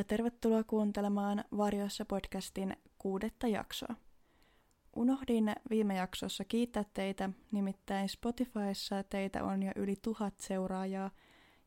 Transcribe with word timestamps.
Ja 0.00 0.04
tervetuloa 0.04 0.64
kuuntelemaan 0.64 1.44
Varjoissa 1.56 2.04
podcastin 2.04 2.76
kuudetta 2.98 3.48
jaksoa. 3.48 3.94
Unohdin 4.96 5.52
viime 5.70 5.94
jaksossa 5.94 6.44
kiittää 6.44 6.84
teitä, 6.94 7.30
nimittäin 7.52 8.08
Spotifyssa 8.08 9.02
teitä 9.02 9.44
on 9.44 9.62
jo 9.62 9.72
yli 9.76 9.96
tuhat 10.02 10.34
seuraajaa 10.40 11.10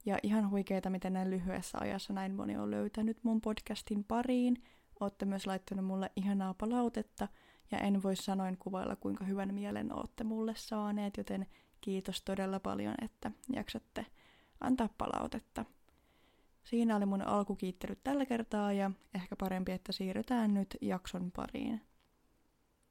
ja 0.06 0.18
ihan 0.24 0.50
huikeita, 0.50 0.90
miten 0.90 1.14
näin 1.14 1.30
lyhyessä 1.30 1.78
ajassa 1.82 2.14
näin 2.14 2.36
moni 2.36 2.58
on 2.58 2.72
löytänyt 2.72 3.24
mun 3.24 3.42
podcastin 3.42 4.04
pariin. 4.04 4.64
Ootte 5.00 5.26
myös 5.26 5.48
laittanut 5.48 5.86
mulle 5.86 6.12
ihanaa 6.16 6.54
palautetta 6.54 7.28
ja 7.72 7.78
en 7.78 8.04
voi 8.04 8.16
sanoin 8.16 8.58
kuvailla, 8.58 8.96
kuinka 8.96 9.26
hyvän 9.26 9.54
mielen 9.54 9.98
ootte 9.98 10.24
mulle 10.24 10.54
saaneet, 10.58 11.18
joten 11.18 11.46
kiitos 11.82 12.22
todella 12.22 12.60
paljon, 12.60 12.96
että 13.02 13.32
jaksatte 13.56 14.06
antaa 14.62 14.90
palautetta. 14.98 15.66
Siinä 16.64 16.96
oli 16.96 17.06
mun 17.06 17.22
alkukiittelyt 17.22 18.04
tällä 18.04 18.26
kertaa 18.26 18.74
ja 18.74 18.92
ehkä 19.16 19.36
parempi, 19.36 19.72
että 19.72 19.92
siirrytään 19.92 20.54
nyt 20.54 20.78
jakson 20.82 21.32
pariin. 21.32 21.82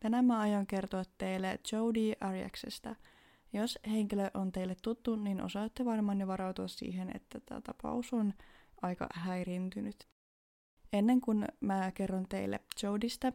Tänään 0.01 0.25
mä 0.25 0.39
aion 0.39 0.67
kertoa 0.67 1.03
teille 1.19 1.59
Jodie 1.73 2.17
Ariaksesta. 2.21 2.97
Jos 3.53 3.79
henkilö 3.91 4.31
on 4.35 4.53
teille 4.53 4.77
tuttu, 4.83 5.17
niin 5.17 5.43
osaatte 5.43 5.85
varmaan 5.85 6.21
jo 6.21 6.27
varautua 6.27 6.69
siihen, 6.69 7.17
että 7.17 7.41
tämä 7.41 7.61
tapaus 7.61 8.13
on 8.13 8.35
aika 8.83 9.07
häiriintynyt. 9.15 10.09
Ennen 10.93 11.21
kuin 11.21 11.45
mä 11.61 11.93
kerron 11.95 12.29
teille 12.29 12.61
Jodista, 12.83 13.33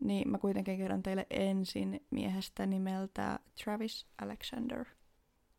niin 0.00 0.30
mä 0.30 0.38
kuitenkin 0.38 0.78
kerron 0.78 1.02
teille 1.02 1.26
ensin 1.30 2.06
miehestä 2.10 2.66
nimeltä 2.66 3.38
Travis 3.64 4.06
Alexander. 4.22 4.84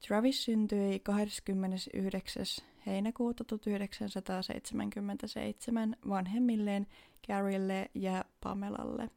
Travis 0.08 0.46
syntyi 0.46 1.00
29 1.00 2.46
heinäkuuta 2.86 3.44
1977 3.44 5.96
vanhemmilleen 6.10 6.88
Garylle 7.28 7.90
ja 7.94 8.26
Pamelalle. 8.44 9.10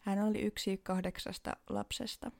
Hän 0.00 0.22
oli 0.22 0.40
yksi 0.40 0.76
kahdeksasta 0.76 1.56
lapsesta. 1.68 2.30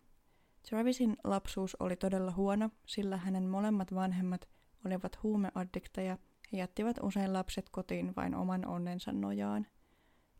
Travisin 0.68 1.16
lapsuus 1.24 1.76
oli 1.80 1.96
todella 1.96 2.32
huono, 2.32 2.70
sillä 2.86 3.16
hänen 3.16 3.48
molemmat 3.48 3.94
vanhemmat 3.94 4.48
olivat 4.86 5.22
huumeaddikteja 5.22 6.18
ja 6.52 6.58
jättivät 6.58 6.96
usein 7.02 7.32
lapset 7.32 7.68
kotiin 7.70 8.12
vain 8.16 8.34
oman 8.34 8.66
onnensa 8.66 9.12
nojaan. 9.12 9.66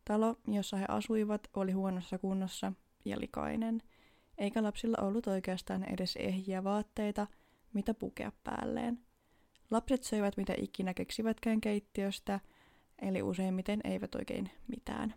Talo, 0.05 0.37
jossa 0.47 0.77
he 0.77 0.85
asuivat, 0.89 1.49
oli 1.55 1.73
huonossa 1.73 2.19
kunnossa 2.19 2.73
ja 3.05 3.21
likainen, 3.21 3.83
eikä 4.39 4.63
lapsilla 4.63 4.97
ollut 5.01 5.27
oikeastaan 5.27 5.85
edes 5.85 6.17
ehjiä 6.17 6.65
vaatteita, 6.65 7.27
mitä 7.73 7.95
pukea 7.95 8.33
päälleen– 8.45 8.99
Lapset 9.75 10.05
söivät 10.05 10.37
mitä 10.37 10.55
ikinä 10.59 10.95
keksivätkään 10.95 11.61
keittiöstä, 11.61 12.41
eli 13.03 13.23
useimmiten 13.23 13.81
eivät 13.85 14.15
oikein 14.15 14.51
mitään. 14.69 15.15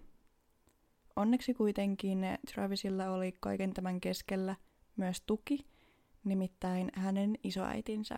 Onneksi 1.15 1.53
kuitenkin 1.53 2.19
Travisilla 2.53 3.09
oli 3.09 3.33
kaiken 3.39 3.73
tämän 3.73 4.01
keskellä 4.01 4.55
myös 4.95 5.21
tuki, 5.21 5.65
nimittäin 6.23 6.91
hänen 6.93 7.35
isoäitinsä. 7.43 8.15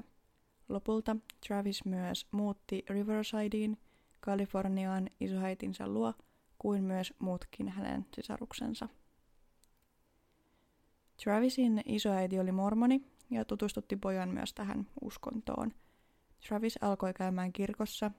Lopulta 0.69 1.15
Travis 1.47 1.85
myös 1.85 2.27
muutti 2.31 2.85
Riversideen, 2.89 3.77
Kaliforniaan 4.19 5.09
isoäitinsä 5.19 5.87
luo, 5.87 6.13
kuin 6.59 6.83
myös 6.83 7.13
muutkin 7.19 7.69
hänen 7.69 8.05
sisaruksensa. 8.15 8.89
Travisin 11.23 11.81
isoäiti 11.85 12.39
oli 12.39 12.51
mormoni 12.51 13.01
ja 13.29 13.45
tutustutti 13.45 13.95
pojan 13.95 14.29
myös 14.29 14.53
tähän 14.53 14.87
uskontoon– 15.01 15.73
Travis 16.47 16.77
alkoi 16.81 17.13
käymään 17.13 17.53
kirkossa 17.53 18.11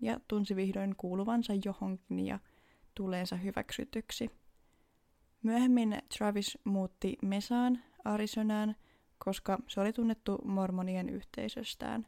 ja 0.00 0.20
tunsi 0.28 0.56
vihdoin 0.56 0.94
kuuluvansa 0.96 1.52
johonkin 1.64 2.26
ja 2.26 2.38
tuleensa 2.94 3.36
hyväksytyksi. 3.36 4.30
Myöhemmin 5.42 5.98
Travis 6.18 6.58
muutti 6.64 7.16
Mesaan, 7.22 7.78
Arizonaan, 8.04 8.76
koska 9.18 9.58
se 9.68 9.80
oli 9.80 9.92
tunnettu 9.92 10.38
mormonien 10.44 11.08
yhteisöstään. 11.08 12.06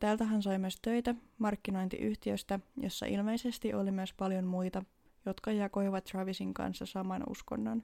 Täältä 0.00 0.24
hän 0.24 0.42
sai 0.42 0.58
myös 0.58 0.78
töitä 0.82 1.14
markkinointiyhtiöstä, 1.38 2.60
jossa 2.76 3.06
ilmeisesti 3.06 3.74
oli 3.74 3.90
myös 3.90 4.12
paljon 4.12 4.44
muita, 4.44 4.82
jotka 5.26 5.52
jakoivat 5.52 6.04
Travisin 6.04 6.54
kanssa 6.54 6.86
saman 6.86 7.22
uskonnon. 7.28 7.82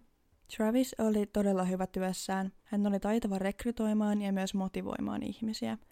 Travis 0.57 0.95
oli 0.99 1.27
todella 1.27 1.65
hyvä 1.65 1.87
työssään. 1.87 2.53
Hän 2.65 2.87
oli 2.87 3.01
taitava 3.01 3.39
rekrytoimaan 3.39 4.23
ja 4.23 4.33
myös 4.33 4.55
motivoimaan 4.55 5.23
ihmisiä– 5.23 5.79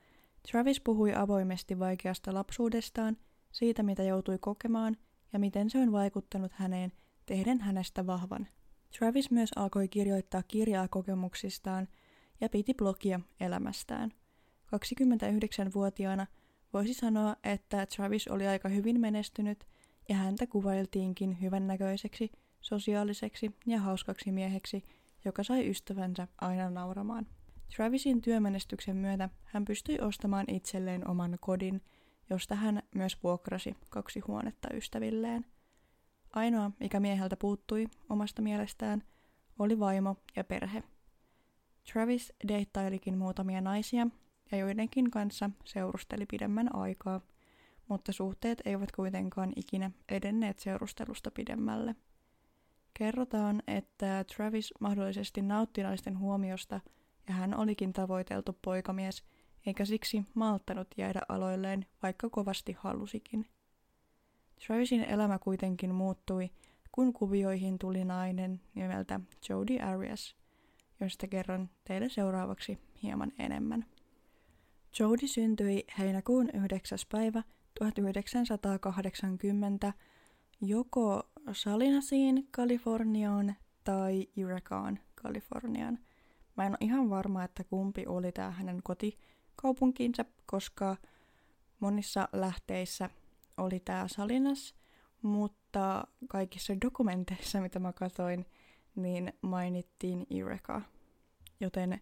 Travis 0.50 0.80
puhui 0.80 1.14
avoimesti 1.14 1.78
vaikeasta 1.78 2.34
lapsuudestaan, 2.34 3.16
siitä 3.52 3.82
mitä 3.82 4.02
joutui 4.02 4.38
kokemaan 4.38 4.96
ja 5.32 5.38
miten 5.38 5.70
se 5.70 5.78
on 5.78 5.92
vaikuttanut 5.92 6.52
häneen, 6.52 6.92
tehden 7.26 7.60
hänestä 7.60 8.06
vahvan. 8.06 8.48
Travis 8.98 9.30
myös 9.30 9.50
alkoi 9.56 9.88
kirjoittaa 9.88 10.42
kirjaa 10.48 10.88
kokemuksistaan 10.88 11.88
ja 12.40 12.48
piti 12.48 12.74
blogia 12.74 13.20
elämästään. 13.40 14.12
29-vuotiaana 14.76 16.26
voisi 16.72 16.94
sanoa, 16.94 17.36
että 17.44 17.86
Travis 17.86 18.28
oli 18.28 18.46
aika 18.46 18.68
hyvin 18.68 19.00
menestynyt 19.00 19.66
ja 20.08 20.16
häntä 20.16 20.46
kuvailtiinkin 20.46 21.40
hyvännäköiseksi, 21.40 22.32
sosiaaliseksi 22.60 23.56
ja 23.66 23.80
hauskaksi 23.80 24.32
mieheksi, 24.32 24.84
joka 25.24 25.42
sai 25.42 25.70
ystävänsä 25.70 26.28
aina 26.40 26.70
nauramaan. 26.70 27.26
Travisin 27.74 28.22
työmenestyksen 28.22 28.96
myötä 28.96 29.28
hän 29.44 29.64
pystyi 29.64 29.98
ostamaan 30.00 30.46
itselleen 30.48 31.08
oman 31.08 31.38
kodin, 31.40 31.82
josta 32.30 32.54
hän 32.54 32.82
myös 32.94 33.22
vuokrasi 33.22 33.76
kaksi 33.90 34.20
huonetta 34.20 34.68
ystävilleen. 34.74 35.46
Ainoa, 36.32 36.70
mikä 36.80 37.00
mieheltä 37.00 37.36
puuttui 37.36 37.86
omasta 38.08 38.42
mielestään, 38.42 39.02
oli 39.58 39.78
vaimo 39.78 40.16
ja 40.36 40.44
perhe. 40.44 40.82
Travis 41.92 42.32
deittailikin 42.48 43.18
muutamia 43.18 43.60
naisia 43.60 44.06
ja 44.52 44.58
joidenkin 44.58 45.10
kanssa 45.10 45.50
seurusteli 45.64 46.26
pidemmän 46.26 46.74
aikaa, 46.76 47.20
mutta 47.88 48.12
suhteet 48.12 48.62
eivät 48.64 48.92
kuitenkaan 48.92 49.52
ikinä 49.56 49.90
edenneet 50.08 50.58
seurustelusta 50.58 51.30
pidemmälle. 51.30 51.94
Kerrotaan, 52.94 53.62
että 53.66 54.24
Travis 54.36 54.74
mahdollisesti 54.80 55.42
nautti 55.42 55.82
naisten 55.82 56.18
huomiosta– 56.18 56.80
ja 57.28 57.34
hän 57.34 57.58
olikin 57.58 57.92
tavoiteltu 57.92 58.58
poikamies, 58.62 59.24
eikä 59.66 59.84
siksi 59.84 60.22
malttanut 60.34 60.88
jäädä 60.96 61.20
aloilleen, 61.28 61.86
vaikka 62.02 62.30
kovasti 62.30 62.76
halusikin. 62.78 63.46
Travisin 64.66 65.04
elämä 65.04 65.38
kuitenkin 65.38 65.94
muuttui, 65.94 66.50
kun 66.92 67.12
kuvioihin 67.12 67.78
tuli 67.78 68.04
nainen 68.04 68.60
nimeltä 68.74 69.20
Jodie 69.48 69.82
Arias, 69.82 70.36
josta 71.00 71.26
kerron 71.26 71.68
teille 71.84 72.08
seuraavaksi 72.08 72.78
hieman 73.02 73.32
enemmän. 73.38 73.84
Jodie 74.98 75.28
syntyi 75.28 75.84
heinäkuun 75.98 76.50
9. 76.50 76.98
päivä 77.12 77.42
1980 77.78 79.92
joko 80.60 81.22
Salinasiin, 81.52 82.48
Kaliforniaan 82.50 83.54
tai 83.84 84.28
Yracaan, 84.36 84.98
Kaliforniaan. 85.14 85.98
Mä 86.56 86.66
en 86.66 86.72
ole 86.72 86.78
ihan 86.80 87.10
varma, 87.10 87.44
että 87.44 87.64
kumpi 87.64 88.06
oli 88.06 88.32
tämä 88.32 88.50
hänen 88.50 88.80
kotikaupunkinsa, 88.82 90.24
koska 90.46 90.96
monissa 91.80 92.28
lähteissä 92.32 93.10
oli 93.56 93.80
tämä 93.80 94.08
Salinas, 94.08 94.74
mutta 95.22 96.06
kaikissa 96.28 96.74
dokumenteissa, 96.84 97.60
mitä 97.60 97.78
mä 97.78 97.92
katsoin, 97.92 98.46
niin 98.96 99.32
mainittiin 99.42 100.26
Ireka. 100.30 100.82
Joten 101.60 102.00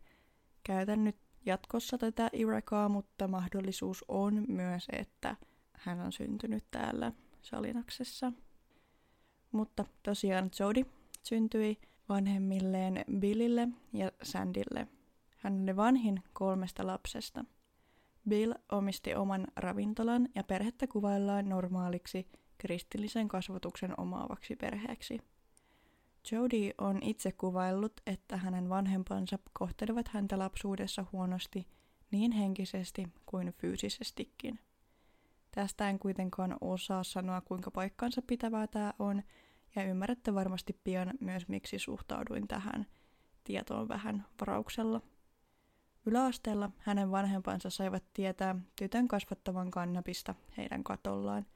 käytän 0.64 1.04
nyt 1.04 1.16
jatkossa 1.46 1.98
tätä 1.98 2.30
Irekaa, 2.32 2.88
mutta 2.88 3.28
mahdollisuus 3.28 4.04
on 4.08 4.44
myös, 4.48 4.86
että 4.92 5.36
hän 5.72 6.00
on 6.00 6.12
syntynyt 6.12 6.64
täällä 6.70 7.12
Salinaksessa. 7.42 8.32
Mutta 9.52 9.84
tosiaan 10.02 10.50
Jody 10.60 10.84
syntyi 11.22 11.78
vanhemmilleen 12.08 13.04
Billille 13.18 13.68
ja 13.92 14.12
Sandille. 14.22 14.88
Hän 15.36 15.62
oli 15.62 15.76
vanhin 15.76 16.22
kolmesta 16.32 16.86
lapsesta. 16.86 17.44
Bill 18.28 18.52
omisti 18.72 19.14
oman 19.14 19.46
ravintolan 19.56 20.28
ja 20.34 20.44
perhettä 20.44 20.86
kuvaillaan 20.86 21.48
normaaliksi 21.48 22.26
kristillisen 22.58 23.28
kasvatuksen 23.28 24.00
omaavaksi 24.00 24.56
perheeksi. 24.56 25.18
Jody 26.32 26.70
on 26.78 27.02
itse 27.02 27.32
kuvaillut, 27.32 28.00
että 28.06 28.36
hänen 28.36 28.68
vanhempansa 28.68 29.38
kohtelivat 29.52 30.08
häntä 30.08 30.38
lapsuudessa 30.38 31.04
huonosti 31.12 31.66
niin 32.10 32.32
henkisesti 32.32 33.06
kuin 33.26 33.52
fyysisestikin. 33.52 34.58
Tästä 35.50 35.90
en 35.90 35.98
kuitenkaan 35.98 36.56
osaa 36.60 37.04
sanoa, 37.04 37.40
kuinka 37.40 37.70
paikkansa 37.70 38.22
pitävää 38.22 38.66
tämä 38.66 38.92
on, 38.98 39.22
ja 39.76 39.84
ymmärrätte 39.84 40.34
varmasti 40.34 40.80
pian 40.84 41.10
myös, 41.20 41.48
miksi 41.48 41.78
suhtauduin 41.78 42.48
tähän 42.48 42.86
tietoon 43.44 43.88
vähän 43.88 44.26
varauksella. 44.40 45.00
Yläasteella 46.06 46.70
hänen 46.78 47.10
vanhempansa 47.10 47.70
saivat 47.70 48.04
tietää 48.14 48.56
tytön 48.76 49.08
kasvattavan 49.08 49.70
kannabista 49.70 50.34
heidän 50.56 50.84
katollaan, 50.84 51.46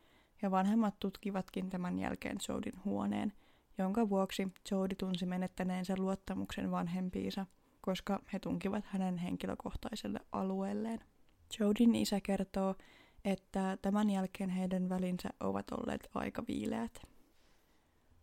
ja 0.43 0.50
vanhemmat 0.50 0.94
tutkivatkin 1.00 1.70
tämän 1.70 1.99
jälkeen 1.99 2.37
Jodin 2.49 2.85
huoneen, 2.85 3.32
jonka 3.79 4.09
vuoksi 4.09 4.49
Jodi 4.70 4.94
tunsi 4.94 5.26
menettäneensä 5.26 5.94
luottamuksen 5.99 6.70
vanhempiinsa, 6.70 7.47
koska 7.81 8.23
he 8.32 8.38
tunkivat 8.38 8.85
hänen 8.85 9.19
henkilökohtaiselle 9.19 10.20
alueelleen. 10.32 11.00
Jodin 11.61 11.94
isä 11.94 12.20
kertoo, 12.20 12.75
että 13.25 13.79
tämän 13.82 14.11
jälkeen 14.11 14.50
heidän 14.50 14.88
välinsä 14.88 15.29
ovat 15.41 15.70
olleet 15.70 16.09
aika 16.15 16.44
viileät. 16.49 17.03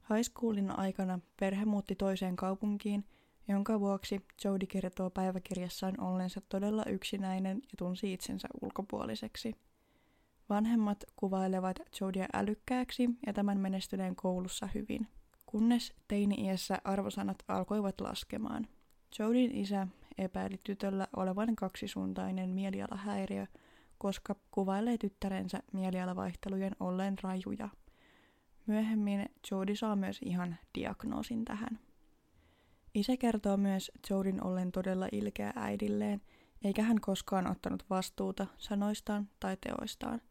High 0.10 0.24
schoolin 0.24 0.80
aikana 0.80 1.20
perhe 1.40 1.66
muutti 1.66 1.96
toiseen 1.96 2.36
kaupunkiin, 2.36 3.06
jonka 3.48 3.80
vuoksi 3.80 4.26
Jody 4.44 4.66
kertoo 4.66 5.10
päiväkirjassaan 5.10 6.02
ollensa 6.02 6.42
todella 6.50 6.86
yksinäinen 6.86 7.56
ja 7.56 7.74
tunsi 7.78 8.14
itsensä 8.14 8.48
ulkopuoliseksi. 8.62 9.56
Vanhemmat 10.50 11.04
kuvailevat 11.16 11.80
Jodya 12.02 12.26
älykkääksi 12.34 13.10
ja 13.26 13.34
tämän 13.34 13.60
menestyneen 13.60 14.16
koulussa 14.16 14.68
hyvin, 14.74 15.08
kunnes 15.46 15.94
teini-iässä 16.08 16.78
arvosanat 16.84 17.38
alkoivat 17.48 18.02
laskemaan. 18.02 18.68
Jodin 19.20 19.52
isä 19.56 19.88
epäili 20.18 20.60
tytöllä 20.64 21.08
olevan 21.16 21.56
kaksisuuntainen 21.56 22.50
mielialahäiriö, 22.50 23.46
koska 23.98 24.36
kuvailee 24.52 24.98
tyttärensä 24.98 25.60
mielialavaihtelujen 25.74 26.76
olleen 26.80 27.16
rajuja. 27.22 27.70
Myöhemmin 28.68 29.30
Jody 29.52 29.76
saa 29.76 29.96
myös 29.96 30.20
ihan 30.26 30.56
diagnoosin 30.78 31.46
tähän. 31.46 31.80
Isä 32.94 33.18
kertoo 33.18 33.58
myös 33.58 33.92
Jodin 34.10 34.44
ollen 34.44 34.72
todella 34.72 35.08
ilkeä 35.12 35.54
äidilleen, 35.56 36.22
eikä 36.64 36.84
hän 36.84 37.02
koskaan 37.02 37.52
ottanut 37.52 37.86
vastuuta 37.90 38.48
sanoistaan 38.58 39.30
tai 39.40 39.58
teoistaan. 39.58 40.22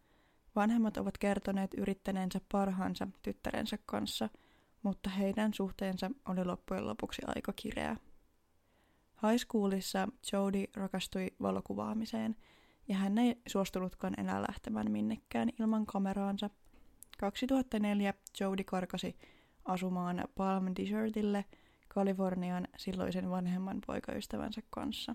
Vanhemmat 0.57 0.97
ovat 0.97 1.19
kertoneet 1.19 1.75
yrittäneensä 1.75 2.41
parhaansa 2.53 3.09
tyttärensä 3.23 3.79
kanssa, 3.87 4.29
mutta 4.83 5.11
heidän 5.11 5.55
suhteensa 5.55 6.11
oli 6.29 6.45
loppujen 6.45 6.87
lopuksi 6.87 7.23
aika 7.27 7.53
kireä. 7.57 7.97
High 9.23 9.39
schoolissa 9.39 10.09
Jody 10.33 10.65
rakastui 10.77 11.31
valokuvaamiseen, 11.43 12.37
ja 12.89 12.97
hän 12.97 13.19
ei 13.19 13.43
suostunutkaan 13.49 14.15
enää 14.21 14.43
lähtemään 14.43 14.91
minnekään 14.91 15.49
ilman 15.61 15.87
kameraansa. 15.87 16.51
2004 17.31 18.15
Jody 18.41 18.65
karkasi 18.65 19.17
asumaan 19.65 20.25
Palm 20.37 20.65
Desertille– 20.77 21.45
Kalifornian 21.95 22.69
silloisen 22.77 23.31
vanhemman 23.31 23.81
poikaystävänsä 23.87 24.63
kanssa. 24.71 25.15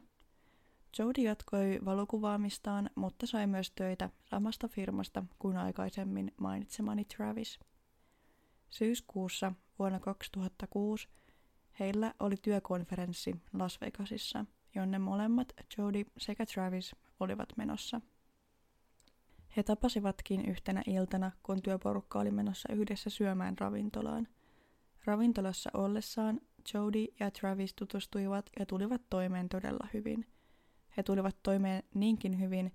Jody 0.99 1.21
jatkoi 1.21 1.79
valokuvaamistaan, 1.85 2.89
mutta 2.95 3.27
sai 3.27 3.47
myös 3.47 3.71
töitä 3.71 4.09
samasta 4.25 4.67
firmasta 4.67 5.23
kuin 5.39 5.57
aikaisemmin 5.57 6.31
mainitsemani 6.37 7.05
Travis. 7.05 7.59
Syyskuussa 8.69 9.51
vuonna 9.79 9.99
2006 9.99 11.07
heillä 11.79 12.13
oli 12.19 12.35
työkonferenssi 12.41 13.35
Las 13.53 13.81
Vegasissa, 13.81 14.45
jonne 14.75 14.99
molemmat 14.99 15.53
Jody 15.77 16.05
sekä 16.17 16.45
Travis 16.45 16.95
olivat 17.19 17.49
menossa. 17.57 18.01
He 19.57 19.63
tapasivatkin 19.63 20.45
yhtenä 20.45 20.81
iltana, 20.87 21.31
kun 21.43 21.61
työporukka 21.61 22.19
oli 22.19 22.31
menossa 22.31 22.73
yhdessä 22.73 23.09
syömään 23.09 23.57
ravintolaan. 23.57 24.27
Ravintolassa 25.05 25.69
ollessaan 25.73 26.41
Jody 26.73 27.05
ja 27.19 27.31
Travis 27.31 27.73
tutustuivat 27.73 28.49
ja 28.59 28.65
tulivat 28.65 29.01
toimeen 29.09 29.49
todella 29.49 29.87
hyvin. 29.93 30.25
He 30.97 31.03
tulivat 31.03 31.35
toimeen 31.43 31.83
niinkin 31.93 32.39
hyvin, 32.39 32.71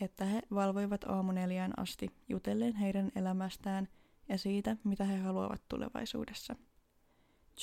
että 0.00 0.24
he 0.24 0.42
valvoivat 0.54 1.04
aamuneliaan 1.04 1.72
asti 1.76 2.08
jutellen 2.28 2.74
heidän 2.74 3.12
elämästään 3.16 3.88
ja 4.28 4.38
siitä, 4.38 4.76
mitä 4.84 5.04
he 5.04 5.16
haluavat 5.16 5.62
tulevaisuudessa. 5.68 6.56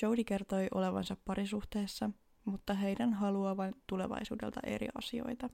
Jody 0.01 0.23
kertoi 0.23 0.67
olevansa 0.73 1.17
parisuhteessa, 1.25 2.09
mutta 2.45 2.73
heidän 2.73 3.13
haluavan 3.13 3.73
tulevaisuudelta 3.88 4.59
eri 4.63 4.88
asioita. 4.95 5.50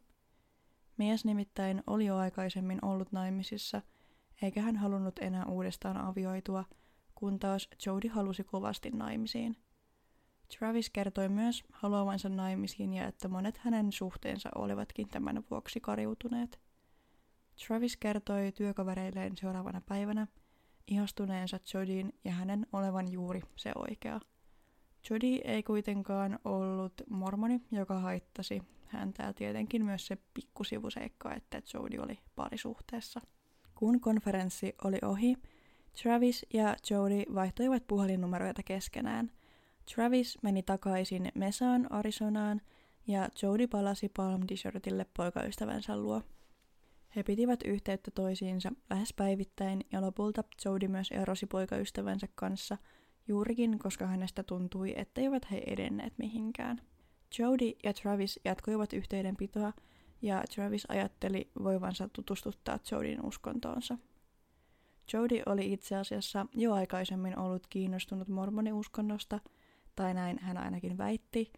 Mies 0.97 1.25
nimittäin 1.25 1.83
oli 1.87 2.05
jo 2.05 2.15
aikaisemmin 2.15 2.85
ollut 2.85 3.11
naimisissa, 3.11 3.81
eikä 4.41 4.61
hän 4.61 4.75
halunnut 4.75 5.19
enää 5.19 5.45
uudestaan 5.45 5.97
avioitua, 5.97 6.65
kun 7.15 7.39
taas 7.39 7.69
Jody 7.85 8.07
halusi 8.07 8.43
kovasti 8.43 8.91
naimisiin– 8.91 9.57
Travis 10.59 10.89
kertoi 10.89 11.29
myös 11.29 11.63
haluavansa 11.71 12.29
naimisiin 12.29 12.93
ja 12.93 13.07
että 13.07 13.27
monet 13.27 13.57
hänen 13.57 13.91
suhteensa 13.91 14.49
olivatkin 14.55 15.07
tämän 15.07 15.43
vuoksi 15.51 15.79
kariutuneet. 15.79 16.59
Travis 17.67 17.97
kertoi 17.97 18.51
työkavereilleen 18.51 19.37
seuraavana 19.37 19.81
päivänä 19.81 20.27
ihastuneensa 20.87 21.59
Jodyin 21.73 22.13
ja 22.23 22.31
hänen 22.31 22.67
olevan 22.73 23.11
juuri 23.11 23.41
se 23.55 23.71
oikea. 23.75 24.19
Jody 25.09 25.35
ei 25.43 25.63
kuitenkaan 25.63 26.39
ollut 26.45 26.93
mormoni, 27.09 27.61
joka 27.71 27.99
haittasi 27.99 28.61
häntä 28.95 29.23
ja 29.23 29.33
tietenkin 29.33 29.85
myös 29.85 30.07
se 30.07 30.17
pikkusivuseikka, 30.33 31.33
että 31.33 31.61
Jody 31.73 31.97
oli 31.97 32.19
parisuhteessa. 32.35 33.21
Kun 33.75 33.99
konferenssi 33.99 34.75
oli 34.83 34.99
ohi, 35.01 35.35
Travis 36.03 36.45
ja 36.53 36.75
Jody 36.89 37.23
vaihtoivat 37.33 37.87
puhelinnumeroita 37.87 38.63
keskenään– 38.63 39.31
Travis 39.93 40.37
meni 40.41 40.63
takaisin 40.63 41.31
Mesaan 41.35 41.91
Arizonaan 41.91 42.61
ja 43.07 43.29
Jody 43.41 43.67
palasi 43.67 44.09
Palm 44.09 44.41
Desertille 44.49 45.05
poikaystävänsä 45.17 45.97
luo. 45.97 46.21
He 47.15 47.23
pitivät 47.23 47.59
yhteyttä 47.65 48.11
toisiinsa 48.11 48.71
lähes 48.89 49.13
päivittäin 49.13 49.81
ja 49.91 50.01
lopulta 50.01 50.43
Jody 50.65 50.87
myös 50.87 51.11
erosi 51.11 51.45
poikaystävänsä 51.45 52.27
kanssa 52.35 52.77
juurikin, 53.27 53.79
koska 53.79 54.07
hänestä 54.07 54.43
tuntui, 54.43 54.93
etteivät 54.97 55.51
he 55.51 55.63
edenneet 55.67 56.13
mihinkään. 56.17 56.81
Jody 57.39 57.71
ja 57.83 57.93
Travis 57.93 58.39
jatkoivat 58.45 58.93
yhteydenpitoa 58.93 59.73
ja 60.21 60.43
Travis 60.55 60.85
ajatteli 60.89 61.49
voivansa 61.63 62.09
tutustuttaa 62.13 62.79
Jodin 62.91 63.25
uskontoonsa. 63.25 63.97
Jody 65.13 65.41
oli 65.45 65.73
itse 65.73 65.95
asiassa 65.95 66.45
jo 66.53 66.73
aikaisemmin 66.73 67.39
ollut 67.39 67.67
kiinnostunut 67.67 68.27
mormoniuskonnosta– 68.27 69.39
tai 69.95 70.13
näin 70.13 70.39
hän 70.41 70.57
ainakin 70.57 70.97
väitti, 70.97 71.53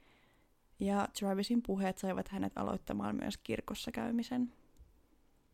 ja 0.79 1.07
Travisin 1.19 1.62
puheet 1.62 1.98
saivat 1.98 2.27
hänet 2.27 2.57
aloittamaan 2.57 3.15
myös 3.15 3.38
kirkossa 3.38 3.91
käymisen. 3.91 4.53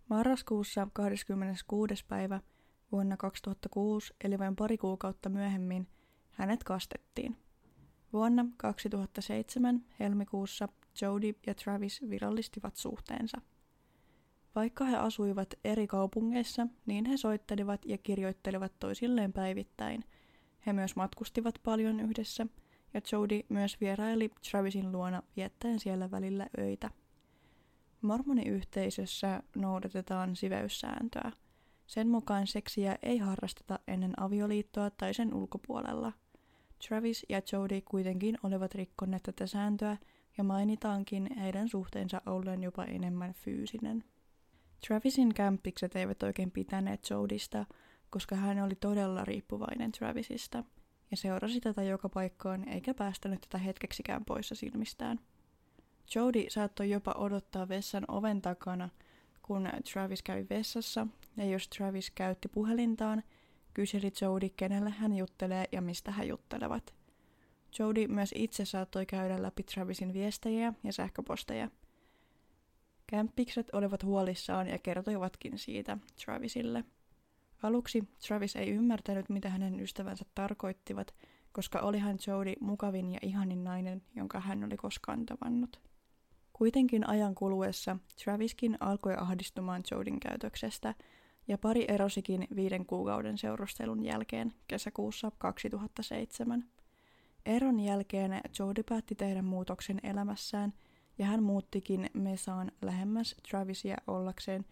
Marraskuussa 0.09 0.87
26. 0.93 2.05
päivä 2.07 2.41
vuonna 2.91 3.17
2006, 3.17 4.13
eli 4.23 4.39
vain 4.39 4.55
pari 4.55 4.77
kuukautta 4.77 5.29
myöhemmin, 5.29 5.87
hänet 6.31 6.63
kastettiin. 6.63 7.37
Vuonna 8.13 8.46
2007 8.58 9.86
helmikuussa 10.00 10.67
Jody 11.01 11.34
ja 11.48 11.55
Travis 11.55 12.01
virallistivat 12.10 12.75
suhteensa. 12.75 13.41
Vaikka 14.55 14.86
he 14.86 14.98
asuivat 14.98 15.53
eri 15.63 15.88
kaupungeissa, 15.88 16.67
niin 16.86 17.05
he 17.05 17.17
soittelivat 17.17 17.86
ja 17.86 17.98
kirjoittelivat 17.98 18.79
toisilleen 18.79 19.34
päivittäin. 19.34 20.03
He 20.65 20.74
myös 20.74 20.96
matkustivat 20.96 21.60
paljon 21.63 22.00
yhdessä– 22.00 22.48
ja 22.93 23.01
Jody 23.12 23.39
myös 23.50 23.82
vieraili 23.82 24.32
Travisin 24.51 24.91
luona 24.91 25.24
viettäen 25.36 25.79
siellä 25.79 26.12
välillä 26.12 26.48
öitä. 26.60 26.89
Mormoniyhteisössä 28.01 29.43
noudatetaan 29.55 30.36
siveyssääntöä. 30.36 31.32
Sen 31.88 32.08
mukaan 32.08 32.48
seksiä 32.48 32.98
ei 33.03 33.17
harrasteta 33.17 33.79
ennen 33.88 34.13
avioliittoa 34.22 34.89
tai 34.89 35.13
sen 35.13 35.34
ulkopuolella. 35.34 36.12
Travis 36.87 37.25
ja 37.29 37.41
Jody 37.51 37.81
kuitenkin 37.81 38.37
olivat 38.43 38.75
rikkoneet 38.75 39.23
tätä 39.23 39.47
sääntöä 39.47 39.97
ja 40.37 40.43
mainitaankin 40.43 41.29
heidän 41.39 41.69
suhteensa 41.69 42.21
ollen 42.25 42.63
jopa 42.63 42.83
enemmän 42.83 43.33
fyysinen. 43.33 44.03
Travisin 44.87 45.33
kämppikset 45.33 45.95
eivät 45.95 46.23
oikein 46.23 46.51
pitäneet 46.51 47.09
Jodysta, 47.09 47.65
koska 48.09 48.35
hän 48.35 48.63
oli 48.63 48.75
todella 48.75 49.25
riippuvainen 49.25 49.91
Travisista– 49.91 50.63
ja 51.13 51.17
seurasi 51.17 51.61
tätä 51.61 51.83
joka 51.83 52.09
paikkaan 52.09 52.69
eikä 52.69 52.93
päästänyt 52.93 53.41
tätä 53.41 53.57
hetkeksikään 53.57 54.25
poissa 54.25 54.55
silmistään. 54.55 55.19
Jody 56.15 56.45
saattoi 56.49 56.89
jopa 56.89 57.11
odottaa 57.17 57.69
vessan 57.69 58.05
oven 58.07 58.41
takana, 58.41 58.89
kun 59.41 59.69
Travis 59.93 60.23
kävi 60.23 60.45
vessassa, 60.49 61.07
ja 61.37 61.45
jos 61.45 61.67
Travis 61.67 62.11
käytti 62.11 62.47
puhelintaan, 62.47 63.23
kyseli 63.73 64.11
Jody, 64.21 64.49
kenelle 64.49 64.89
hän 64.89 65.15
juttelee 65.15 65.65
ja 65.71 65.81
mistä 65.81 66.11
he 66.11 66.23
juttelevat. 66.23 66.93
Jody 67.79 68.07
myös 68.07 68.31
itse 68.35 68.65
saattoi 68.65 69.05
käydä 69.05 69.41
läpi 69.41 69.63
Travisin 69.63 70.13
viestejä 70.13 70.73
ja 70.83 70.93
sähköposteja. 70.93 71.69
Kämppikset 73.07 73.69
olivat 73.73 74.03
huolissaan 74.03 74.67
ja 74.67 74.79
kertoivatkin 74.79 75.57
siitä 75.57 75.97
Travisille– 76.25 76.83
Aluksi 77.63 78.07
Travis 78.27 78.55
ei 78.55 78.69
ymmärtänyt, 78.69 79.29
mitä 79.29 79.49
hänen 79.49 79.79
ystävänsä 79.79 80.25
tarkoittivat, 80.35 81.13
koska 81.51 81.79
olihan 81.79 82.17
Jody 82.27 82.53
mukavin 82.59 83.11
ja 83.13 83.19
ihanin 83.21 83.63
nainen, 83.63 84.01
jonka 84.15 84.39
hän 84.39 84.63
oli 84.63 84.77
koskaan 84.77 85.25
tavannut. 85.25 85.79
Kuitenkin 86.53 87.09
ajan 87.09 87.35
kuluessa 87.35 87.97
Traviskin 88.23 88.77
alkoi 88.79 89.15
ahdistumaan 89.17 89.83
Jodin 89.91 90.19
käytöksestä, 90.19 90.95
ja 91.47 91.57
pari 91.57 91.85
erosikin 91.88 92.47
viiden 92.55 92.85
kuukauden 92.85 93.38
seurustelun 93.38 94.05
jälkeen 94.05 94.53
kesäkuussa 94.67 95.31
2007. 95.38 96.65
Eron 97.45 97.79
jälkeen 97.79 98.41
Jody 98.59 98.83
päätti 98.83 99.15
tehdä 99.15 99.41
muutoksen 99.41 100.00
elämässään 100.03 100.73
ja 101.17 101.25
hän 101.25 101.43
muuttikin 101.43 102.09
Mesaan 102.13 102.71
lähemmäs 102.81 103.35
Travisia 103.50 103.97
ollakseen 104.07 104.65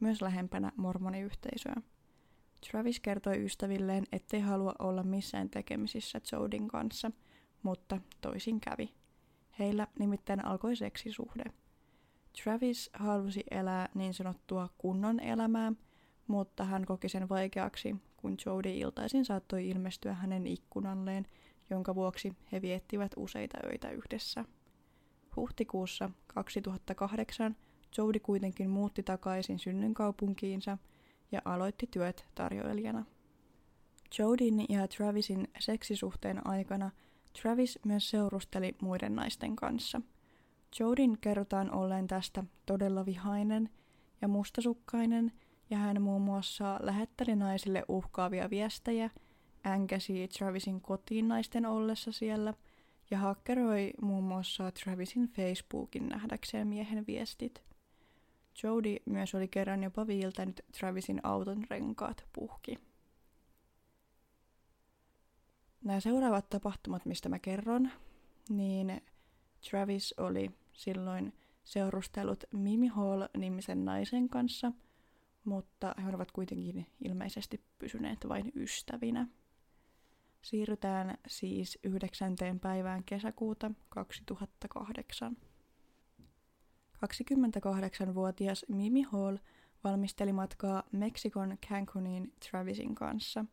myös 0.00 0.22
lähempänä 0.22 0.72
mormoniyhteisöä. 0.76 1.74
Travis 2.70 3.00
kertoi 3.00 3.44
ystävilleen, 3.44 4.04
ettei 4.12 4.40
halua 4.40 4.74
olla 4.78 5.02
missään 5.02 5.50
tekemisissä 5.50 6.20
Jodin 6.32 6.68
kanssa, 6.68 7.10
mutta 7.62 8.00
toisin 8.20 8.60
kävi. 8.60 8.94
Heillä 9.58 9.86
nimittäin 9.98 10.44
alkoi 10.44 10.76
seksisuhde. 10.76 11.44
Travis 12.42 12.90
halusi 12.92 13.44
elää 13.50 13.88
niin 13.94 14.14
sanottua 14.14 14.68
kunnon 14.78 15.20
elämää, 15.20 15.72
mutta 16.28 16.64
hän 16.64 16.84
koki 16.84 17.08
sen 17.08 17.28
vaikeaksi, 17.28 17.96
kun 18.16 18.36
Jody 18.46 18.70
iltaisin 18.70 19.24
saattoi 19.24 19.68
ilmestyä 19.68 20.14
hänen 20.14 20.46
ikkunalleen, 20.46 21.26
jonka 21.70 21.94
vuoksi 21.94 22.32
he 22.52 22.62
viettivät 22.62 23.12
useita 23.16 23.58
öitä 23.64 23.90
yhdessä. 23.90 24.44
Huhtikuussa 25.36 26.10
2008 26.26 27.56
Jody 27.98 28.20
kuitenkin 28.20 28.70
muutti 28.70 29.02
takaisin 29.02 29.58
synnynkaupunkiinsa 29.58 30.78
ja 31.32 31.40
aloitti 31.44 31.86
työt 31.86 32.26
tarjoilijana. 32.34 33.04
Jodin 34.18 34.64
ja 34.68 34.88
Travisin 34.88 35.48
seksisuhteen 35.58 36.46
aikana 36.46 36.90
Travis 37.42 37.78
myös 37.84 38.10
seurusteli 38.10 38.76
muiden 38.82 39.14
naisten 39.14 39.56
kanssa. 39.56 40.00
Jodin 40.80 41.18
kerrotaan 41.20 41.74
olleen 41.74 42.06
tästä 42.06 42.44
todella 42.66 43.06
vihainen 43.06 43.68
ja 44.22 44.28
mustasukkainen, 44.28 45.32
ja 45.70 45.78
hän 45.78 46.02
muun 46.02 46.22
muassa 46.22 46.78
lähetteli 46.82 47.36
naisille 47.36 47.84
uhkaavia 47.88 48.50
viestejä, 48.50 49.10
änkäsi 49.66 50.28
Travisin 50.28 50.80
kotiin 50.80 51.28
naisten 51.28 51.66
ollessa 51.66 52.12
siellä 52.12 52.54
ja 53.10 53.18
hakkeroi 53.18 53.90
muun 54.02 54.24
muassa 54.24 54.70
Travisin 54.70 55.28
Facebookin 55.28 56.08
nähdäkseen 56.08 56.68
miehen 56.68 57.06
viestit. 57.06 57.62
Jody 58.62 58.96
myös 59.06 59.34
oli 59.34 59.48
kerran 59.48 59.82
jopa 59.82 60.06
viiltänyt 60.06 60.60
Travisin 60.78 61.20
auton 61.22 61.64
renkaat 61.70 62.24
puhki. 62.32 62.78
Nämä 65.84 66.00
seuraavat 66.00 66.48
tapahtumat, 66.48 67.06
mistä 67.06 67.28
mä 67.28 67.38
kerron, 67.38 67.90
niin 68.48 69.00
Travis 69.70 70.14
oli 70.16 70.50
silloin 70.72 71.32
seurustellut 71.64 72.44
Mimi 72.52 72.86
Hall-nimisen 72.86 73.84
naisen 73.84 74.28
kanssa, 74.28 74.72
mutta 75.44 75.94
he 76.04 76.14
ovat 76.14 76.32
kuitenkin 76.32 76.86
ilmeisesti 77.04 77.60
pysyneet 77.78 78.18
vain 78.28 78.52
ystävinä. 78.56 79.26
Siirrytään 80.42 81.18
siis 81.26 81.78
9. 81.82 82.36
päivään 82.60 83.04
kesäkuuta 83.04 83.70
2008. 83.88 85.36
28-vuotias 86.96 88.66
Mimi 88.68 89.02
Hall 89.02 89.36
valmisteli 89.84 90.32
matkaa 90.32 90.82
Meksikon 90.92 91.58
Cancuniin 91.68 92.32
Travisin 92.50 92.94
kanssa, 92.94 93.44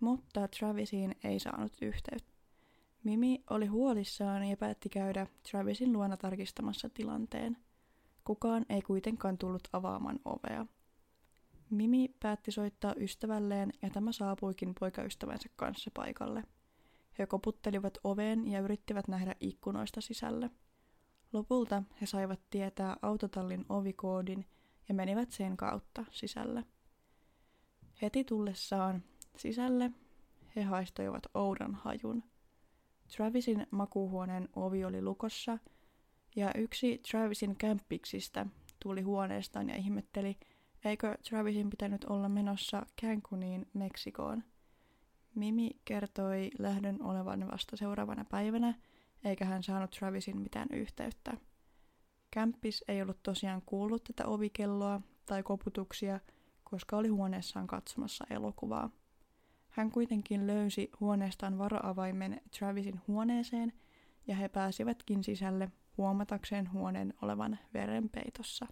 mutta 0.00 0.48
Travisiin 0.48 1.14
ei 1.24 1.38
saanut 1.38 1.72
yhteyttä. 1.82 2.32
Mimi 3.04 3.44
oli 3.50 3.66
huolissaan 3.66 4.44
ja 4.44 4.56
päätti 4.56 4.88
käydä 4.88 5.26
Travisin 5.50 5.92
luona 5.92 6.16
tarkistamassa 6.16 6.90
tilanteen. 6.90 7.56
Kukaan 8.24 8.66
ei 8.68 8.82
kuitenkaan 8.82 9.38
tullut 9.38 9.68
avaamaan 9.72 10.20
ovea. 10.24 10.66
Mimi 11.70 12.14
päätti 12.20 12.52
soittaa 12.52 12.94
ystävälleen 12.96 13.72
ja 13.82 13.90
tämä 13.90 14.12
saapuikin 14.12 14.74
poikaystävänsä 14.80 15.48
kanssa 15.56 15.90
paikalle. 15.94 16.44
He 17.18 17.26
koputtelivat 17.26 17.98
oveen 18.04 18.48
ja 18.48 18.60
yrittivät 18.60 19.08
nähdä 19.08 19.34
ikkunoista 19.40 20.00
sisälle. 20.00 20.50
Lopulta 21.32 21.82
he 22.00 22.06
saivat 22.06 22.40
tietää 22.50 22.96
autotallin 23.02 23.64
ovikoodin 23.68 24.46
ja 24.88 24.94
menivät 24.94 25.30
sen 25.30 25.56
kautta 25.56 26.04
sisälle. 26.10 26.64
Heti 28.02 28.24
tullessaan 28.24 29.02
sisälle 29.36 29.90
he 30.56 30.62
haistoivat 30.62 31.22
oudon 31.34 31.74
hajun. 31.74 32.22
Travisin 33.16 33.66
makuuhuoneen 33.70 34.48
ovi 34.56 34.84
oli 34.84 35.02
lukossa 35.02 35.58
ja 36.36 36.50
yksi 36.54 37.00
Travisin 37.10 37.56
kämppiksistä 37.56 38.46
tuli 38.80 39.02
huoneestaan 39.02 39.68
ja 39.68 39.76
ihmetteli, 39.76 40.36
eikö 40.84 41.16
Travisin 41.28 41.70
pitänyt 41.70 42.04
olla 42.04 42.28
menossa 42.28 42.86
Cancuniin 43.00 43.66
Meksikoon. 43.74 44.44
Mimi 45.34 45.70
kertoi 45.84 46.50
lähdön 46.58 47.02
olevan 47.02 47.48
vasta 47.52 47.76
seuraavana 47.76 48.24
päivänä– 48.24 48.74
eikä 49.24 49.44
hän 49.44 49.62
saanut 49.62 49.90
Travisin 49.90 50.40
mitään 50.40 50.68
yhteyttä. 50.72 51.36
Kämppis 52.30 52.84
ei 52.88 53.02
ollut 53.02 53.22
tosiaan 53.22 53.62
kuullut 53.66 54.04
tätä 54.04 54.26
ovikelloa 54.26 55.00
tai 55.26 55.42
koputuksia, 55.42 56.20
koska 56.64 56.96
oli 56.96 57.08
huoneessaan 57.08 57.66
katsomassa 57.66 58.24
elokuvaa. 58.30 58.90
Hän 59.68 59.90
kuitenkin 59.90 60.46
löysi 60.46 60.90
huoneestaan 61.00 61.58
varaavaimen 61.58 62.40
Travisin 62.58 63.00
huoneeseen 63.08 63.72
ja 64.26 64.36
he 64.36 64.48
pääsivätkin 64.48 65.24
sisälle 65.24 65.72
huomatakseen 65.96 66.72
huoneen 66.72 67.14
olevan 67.22 67.58
verenpeitossa. 67.74 68.66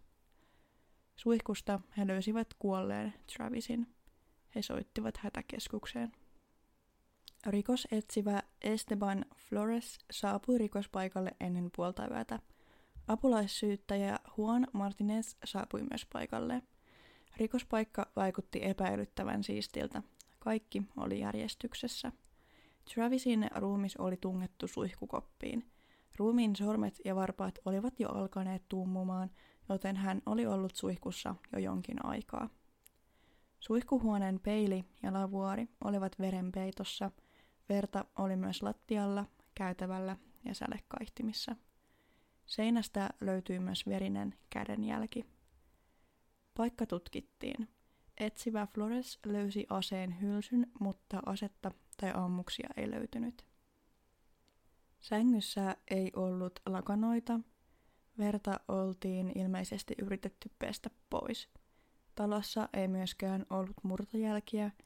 Suihkusta 1.16 1.80
he 1.98 2.06
löysivät 2.06 2.54
kuolleen 2.58 3.14
Travisin. 3.36 3.86
He 4.54 4.62
soittivat 4.62 5.16
hätäkeskukseen. 5.16 6.12
Rikosetsivä 7.46 8.42
Esteban 8.62 9.24
Flores 9.36 9.98
saapui 10.10 10.58
rikospaikalle 10.58 11.30
ennen 11.40 11.70
puolta 11.76 12.08
yötä. 12.08 12.38
Apulaissyyttäjä 13.08 14.18
Juan 14.38 14.66
Martinez 14.72 15.36
saapui 15.44 15.82
myös 15.90 16.06
paikalle. 16.12 16.62
Rikospaikka 17.36 18.06
vaikutti 18.16 18.60
epäilyttävän 18.62 19.44
siistiltä. 19.44 20.02
Kaikki 20.38 20.82
oli 20.96 21.20
järjestyksessä. 21.20 22.12
Travisin 22.94 23.50
ruumis 23.54 23.96
oli 23.96 24.16
tungettu 24.16 24.68
suihkukoppiin. 24.68 25.70
Ruumiin 26.16 26.56
sormet 26.56 27.00
ja 27.04 27.16
varpaat 27.16 27.58
olivat 27.64 28.00
jo 28.00 28.08
alkaneet 28.08 28.62
tuumumaan, 28.68 29.30
joten 29.68 29.96
hän 29.96 30.22
oli 30.26 30.46
ollut 30.46 30.74
suihkussa 30.74 31.34
jo 31.52 31.58
jonkin 31.58 32.04
aikaa. 32.04 32.48
Suihkuhuoneen 33.60 34.40
peili 34.40 34.84
ja 35.02 35.12
lavuori 35.12 35.68
olivat 35.84 36.18
verenpeitossa– 36.18 37.10
Verta 37.68 38.04
oli 38.18 38.36
myös 38.36 38.62
lattialla, 38.62 39.26
käytävällä 39.54 40.16
ja 40.44 40.54
sälekaihtimissa. 40.54 41.56
Seinästä 42.46 43.10
löytyi 43.20 43.58
myös 43.58 43.86
verinen 43.86 44.34
kädenjälki. 44.50 45.24
Paikka 46.56 46.86
tutkittiin. 46.86 47.68
Etsivä 48.18 48.66
Flores 48.74 49.18
löysi 49.26 49.66
aseen 49.70 50.20
hylsyn, 50.20 50.66
mutta 50.80 51.22
asetta 51.26 51.70
tai 51.96 52.12
ammuksia 52.14 52.68
ei 52.76 52.90
löytynyt. 52.90 53.46
Sängyssä 55.00 55.76
ei 55.90 56.12
ollut 56.16 56.60
lakanoita. 56.66 57.40
Verta 58.18 58.60
oltiin 58.68 59.32
ilmeisesti 59.34 59.94
yritetty 60.02 60.50
pestä 60.58 60.90
pois. 61.10 61.48
Talossa 62.14 62.68
ei 62.72 62.88
myöskään 62.88 63.46
ollut 63.50 63.76
murtojälkiä– 63.84 64.70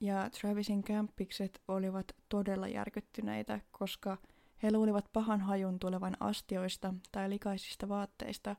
ja 0.00 0.30
Travisin 0.30 0.82
kämppikset 0.82 1.62
olivat 1.68 2.06
todella 2.28 2.68
järkyttyneitä, 2.68 3.60
koska 3.70 4.18
he 4.62 4.72
luulivat 4.72 5.04
pahan 5.12 5.40
hajun 5.40 5.78
tulevan 5.78 6.16
astioista 6.20 6.94
tai 7.12 7.30
likaisista 7.30 7.88
vaatteista, 7.88 8.56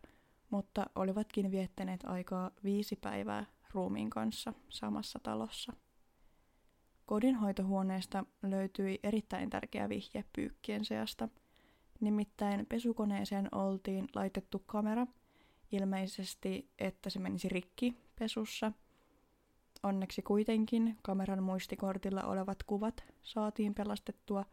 mutta 0.49 0.85
olivatkin 0.95 1.51
viettäneet 1.51 2.03
aikaa 2.05 2.51
viisi 2.63 2.95
päivää 2.95 3.45
ruumiin 3.73 4.09
kanssa 4.09 4.53
samassa 4.69 5.19
talossa. 5.23 5.73
Kodinhoitohuoneesta 7.05 8.25
löytyi 8.43 8.99
erittäin 9.03 9.49
tärkeä 9.49 9.89
vihje 9.89 10.23
pyykkien 10.35 10.85
seasta. 10.85 11.29
Nimittäin 12.01 12.65
pesukoneeseen 12.65 13.55
oltiin 13.55 14.07
laitettu 14.15 14.63
kamera, 14.65 15.07
ilmeisesti 15.71 16.69
että 16.79 17.09
se 17.09 17.19
menisi 17.19 17.49
rikki 17.49 17.97
pesussa– 18.19 18.71
Onneksi 19.83 20.21
kuitenkin 20.21 20.97
kameran 21.01 21.43
muistikortilla 21.43 22.23
olevat 22.23 22.63
kuvat 22.63 23.03
saatiin 23.21 23.73
pelastettua 23.73 24.45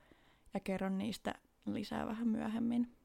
ja 0.54 0.60
kerron 0.60 0.98
niistä 0.98 1.34
lisää 1.66 2.06
vähän 2.06 2.28
myöhemmin. 2.28 2.96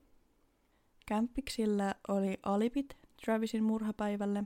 Kämppiksillä 1.06 1.96
oli 2.08 2.38
alipit 2.44 2.98
Travisin 3.26 3.64
murhapäivälle. 3.64 4.44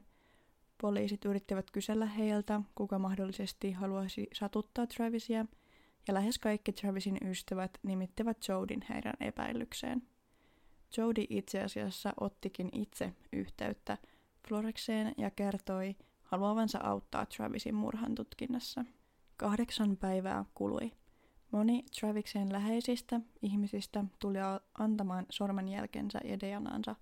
Poliisit 0.81 1.25
yrittivät 1.25 1.71
kysellä 1.71 2.05
heiltä, 2.05 2.61
kuka 2.75 2.99
mahdollisesti 2.99 3.71
haluaisi 3.71 4.27
satuttaa 4.33 4.87
Travisia, 4.87 5.45
ja 6.07 6.13
lähes 6.13 6.39
kaikki 6.39 6.73
Travisin 6.73 7.17
ystävät 7.25 7.71
nimittivät 7.83 8.37
Jodin 8.47 8.85
heidän 8.89 9.13
epäilykseen. 9.19 10.03
Jody 10.97 11.25
itse 11.29 11.63
asiassa 11.63 12.13
ottikin 12.19 12.69
itse 12.73 13.13
yhteyttä 13.33 13.97
Florekseen 14.47 15.13
ja 15.17 15.31
kertoi, 15.31 15.95
haluavansa 16.23 16.79
auttaa 16.83 17.25
Travisin 17.25 17.75
murhan 17.75 18.15
tutkinnassa. 18.15 18.85
Kahdeksan 19.37 19.97
päivää 19.97 20.45
kului. 20.53 20.91
Moni 21.51 21.83
Traviksen 21.99 22.51
läheisistä 22.51 23.21
ihmisistä 23.41 24.05
tuli 24.19 24.37
antamaan 24.77 25.25
sormenjälkensä 25.29 26.19
ja 26.23 26.39
DNAnsa 26.39 26.95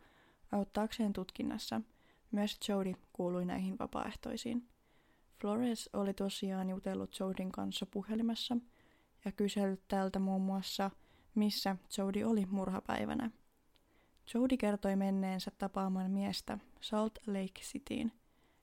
auttaakseen 0.51 1.13
tutkinnassa. 1.13 1.81
Myös 2.31 2.59
Jody 2.69 2.93
kuului 3.13 3.45
näihin 3.45 3.79
vapaaehtoisiin. 3.79 4.67
Flores 5.41 5.89
oli 5.93 6.13
tosiaan 6.13 6.69
jutellut 6.69 7.19
Jodin 7.19 7.51
kanssa 7.51 7.85
puhelimessa 7.85 8.57
ja 9.25 9.31
kysellyt 9.31 9.87
tältä 9.87 10.19
muun 10.19 10.41
muassa, 10.41 10.91
missä 11.35 11.75
Jody 11.97 12.23
oli 12.23 12.45
murhapäivänä. 12.45 13.31
Jody 14.33 14.57
kertoi 14.57 14.95
menneensä 14.95 15.51
tapaamaan 15.57 16.11
miestä 16.11 16.57
Salt 16.81 17.19
Lake 17.27 17.61
Cityin. 17.61 18.11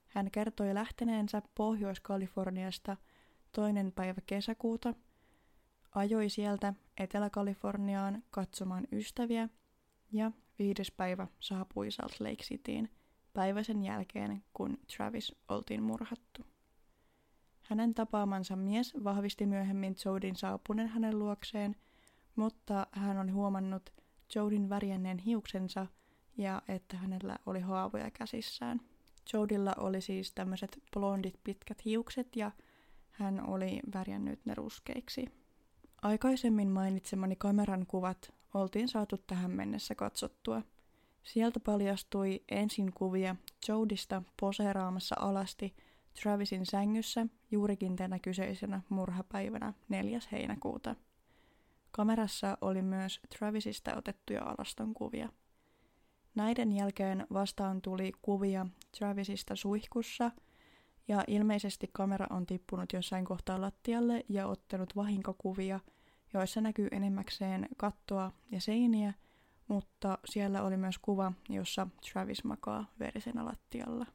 Hän 0.07 0.31
kertoi 0.31 0.73
lähteneensä 0.73 1.41
Pohjois-Kaliforniasta 1.55 2.97
toinen 3.51 3.91
päivä 3.91 4.21
kesäkuuta, 4.25 4.93
ajoi 5.95 6.29
sieltä 6.29 6.73
Etelä-Kaliforniaan 6.97 8.23
katsomaan 8.31 8.87
ystäviä 8.91 9.49
ja 10.11 10.31
viides 10.59 10.91
päivä 10.91 11.27
saapui 11.39 11.91
Salt 11.91 12.19
Lake 12.19 12.43
Cityin 12.43 12.89
päivä 13.33 13.63
sen 13.63 13.83
jälkeen, 13.83 14.43
kun 14.53 14.77
Travis 14.97 15.35
oltiin 15.47 15.83
murhattu. 15.83 16.52
Hänen 17.63 17.93
tapaamansa 17.93 18.55
mies 18.55 18.93
vahvisti 19.03 19.45
myöhemmin 19.45 19.95
Jodin 20.05 20.35
saapuneen 20.35 20.87
hänen 20.87 21.19
luokseen, 21.19 21.75
mutta 22.35 22.87
hän 22.91 23.19
oli 23.19 23.31
huomannut 23.31 23.89
Jodin 24.35 24.69
värjenneen 24.69 25.17
hiuksensa 25.17 25.87
ja 26.37 26.61
että 26.67 26.97
hänellä 26.97 27.37
oli 27.45 27.59
haavoja 27.59 28.11
käsissään. 28.11 28.81
Jodilla 29.33 29.73
oli 29.77 30.01
siis 30.01 30.33
tämmöiset 30.33 30.83
blondit 30.93 31.39
pitkät 31.43 31.85
hiukset 31.85 32.35
ja 32.35 32.51
hän 33.11 33.49
oli 33.49 33.79
värjännyt 33.93 34.45
ne 34.45 34.55
ruskeiksi. 34.55 35.25
Aikaisemmin 36.01 36.69
mainitsemani 36.69 37.35
kameran 37.35 37.85
kuvat 37.85 38.33
oltiin 38.53 38.87
saatu 38.87 39.17
tähän 39.17 39.51
mennessä 39.51 39.95
katsottua. 39.95 40.61
Sieltä 41.23 41.59
paljastui 41.59 42.43
ensin 42.49 42.93
kuvia 42.93 43.35
Jodista 43.67 44.23
poseeraamassa 44.39 45.15
alasti 45.19 45.75
Travisin 46.21 46.65
sängyssä 46.65 47.27
juurikin 47.51 47.95
tänä 47.95 48.19
kyseisenä 48.19 48.81
murhapäivänä 48.89 49.73
4. 49.89 50.19
heinäkuuta. 50.31 50.95
Kamerassa 51.91 52.57
oli 52.61 52.81
myös 52.81 53.19
Travisista 53.37 53.95
otettuja 53.95 54.43
alaston 54.43 54.93
kuvia. 54.93 55.29
Näiden 56.35 56.71
jälkeen 56.71 57.27
vastaan 57.33 57.81
tuli 57.81 58.11
kuvia 58.21 58.65
Travisista 58.97 59.55
suihkussa, 59.55 60.31
ja 61.07 61.23
ilmeisesti 61.27 61.89
kamera 61.93 62.27
on 62.29 62.45
tippunut 62.45 62.93
jossain 62.93 63.25
kohtaa 63.25 63.61
lattialle 63.61 64.25
ja 64.29 64.47
ottanut 64.47 64.95
vahinkokuvia, 64.95 65.79
joissa 66.33 66.61
näkyy 66.61 66.87
enemmäkseen 66.91 67.69
kattoa 67.77 68.31
ja 68.51 68.61
seiniä, 68.61 69.13
mutta 69.67 70.17
siellä 70.25 70.63
oli 70.63 70.77
myös 70.77 70.97
kuva, 70.97 71.33
jossa 71.49 71.87
Travis 72.11 72.43
makaa 72.43 72.85
verisenä 72.99 73.45
lattialla. 73.45 74.05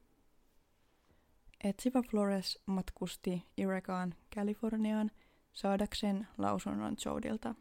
Etsivä 1.64 2.02
Flores 2.02 2.58
matkusti 2.66 3.46
Irekaan 3.56 4.14
Kaliforniaan 4.34 5.10
saadakseen 5.52 6.28
lausunnon 6.38 6.96
Jodilta. 7.04 7.54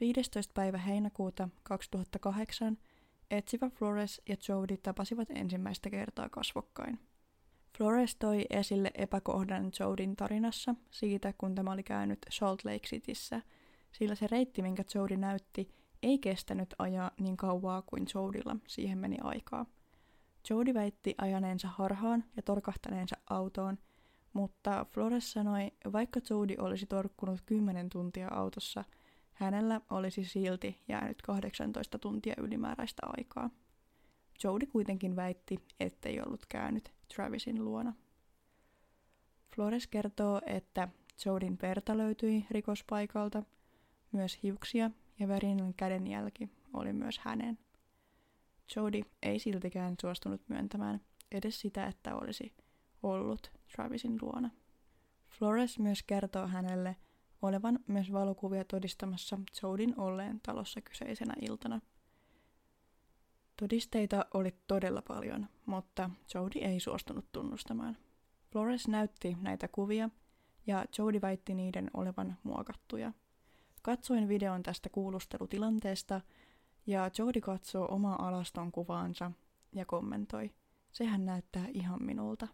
15. 0.00 0.52
päivä 0.54 0.78
heinäkuuta 0.78 1.48
2008 1.62 2.78
etsivä 3.30 3.70
Flores 3.70 4.22
ja 4.28 4.36
Jody 4.48 4.76
tapasivat 4.76 5.28
ensimmäistä 5.30 5.90
kertaa 5.90 6.28
kasvokkain. 6.28 6.98
Flores 7.78 8.16
toi 8.16 8.46
esille 8.50 8.90
epäkohdan 8.94 9.72
Jodin 9.80 10.16
tarinassa 10.16 10.74
siitä, 10.90 11.32
kun 11.38 11.54
tämä 11.54 11.72
oli 11.72 11.82
käynyt 11.82 12.18
Salt 12.30 12.64
Lake 12.64 12.86
Cityssä, 12.86 13.42
sillä 13.92 14.14
se 14.14 14.26
reitti, 14.26 14.62
minkä 14.62 14.84
Jody 14.94 15.16
näytti, 15.16 15.68
ei 16.02 16.18
kestänyt 16.18 16.74
ajaa 16.78 17.10
niin 17.20 17.36
kauaa 17.36 17.82
kuin 17.82 18.06
Jodilla 18.14 18.56
siihen 18.66 18.98
meni 18.98 19.16
aikaa– 19.22 19.66
Jody 20.50 20.74
väitti 20.74 21.14
ajaneensa 21.18 21.68
harhaan 21.68 22.24
ja 22.36 22.42
torkahtaneensa 22.42 23.16
autoon, 23.30 23.78
mutta 24.32 24.86
Flores 24.90 25.32
sanoi, 25.32 25.72
vaikka 25.92 26.20
Jody 26.30 26.54
olisi 26.58 26.86
torkkunut 26.86 27.40
10 27.46 27.90
tuntia 27.90 28.28
autossa, 28.30 28.84
hänellä 29.32 29.80
olisi 29.90 30.24
silti 30.24 30.82
jäänyt 30.88 31.22
18 31.22 31.98
tuntia 31.98 32.34
ylimääräistä 32.38 33.02
aikaa. 33.06 33.50
Jody 34.44 34.66
kuitenkin 34.66 35.16
väitti, 35.16 35.58
ettei 35.80 36.20
ollut 36.20 36.46
käynyt 36.48 36.92
Travisin 37.14 37.64
luona. 37.64 37.94
Flores 39.54 39.86
kertoo, 39.86 40.40
että 40.46 40.88
Jodin 41.24 41.58
verta 41.62 41.98
löytyi 41.98 42.46
rikospaikalta, 42.50 43.42
myös 44.12 44.42
hiuksia 44.42 44.90
ja 45.18 45.28
värinen 45.28 45.74
kädenjälki 45.74 46.48
oli 46.72 46.92
myös 46.92 47.18
hänen. 47.18 47.58
Jody 48.76 49.00
ei 49.22 49.38
siltikään 49.38 49.94
suostunut 50.00 50.48
myöntämään 50.48 51.00
edes 51.32 51.60
sitä, 51.60 51.86
että 51.86 52.14
olisi 52.14 52.52
ollut 53.02 53.52
Travisin 53.76 54.18
luona. 54.22 54.50
Flores 55.38 55.78
myös 55.78 56.02
kertoo 56.02 56.46
hänelle 56.46 56.96
olevan 57.42 57.78
myös 57.86 58.12
valokuvia 58.12 58.64
todistamassa 58.64 59.38
Jodin 59.62 60.00
olleen 60.00 60.40
talossa 60.40 60.80
kyseisenä 60.80 61.34
iltana. 61.40 61.80
Todisteita 63.56 64.26
oli 64.34 64.54
todella 64.66 65.02
paljon, 65.02 65.48
mutta 65.66 66.10
Jody 66.34 66.58
ei 66.58 66.80
suostunut 66.80 67.32
tunnustamaan. 67.32 67.96
Flores 68.52 68.88
näytti 68.88 69.36
näitä 69.40 69.68
kuvia 69.68 70.10
ja 70.66 70.84
Jody 70.98 71.20
väitti 71.20 71.54
niiden 71.54 71.90
olevan 71.94 72.36
muokattuja. 72.42 73.12
Katsoin 73.82 74.28
videon 74.28 74.62
tästä 74.62 74.88
kuulustelutilanteesta 74.88 76.20
ja 76.86 77.10
Jody 77.18 77.40
katsoo 77.40 77.94
omaa 77.94 78.28
alaston 78.28 78.72
kuvaansa 78.72 79.32
ja 79.72 79.86
kommentoi, 79.86 80.50
sehän 80.92 81.26
näyttää 81.26 81.66
ihan 81.72 82.02
minulta. 82.02 82.48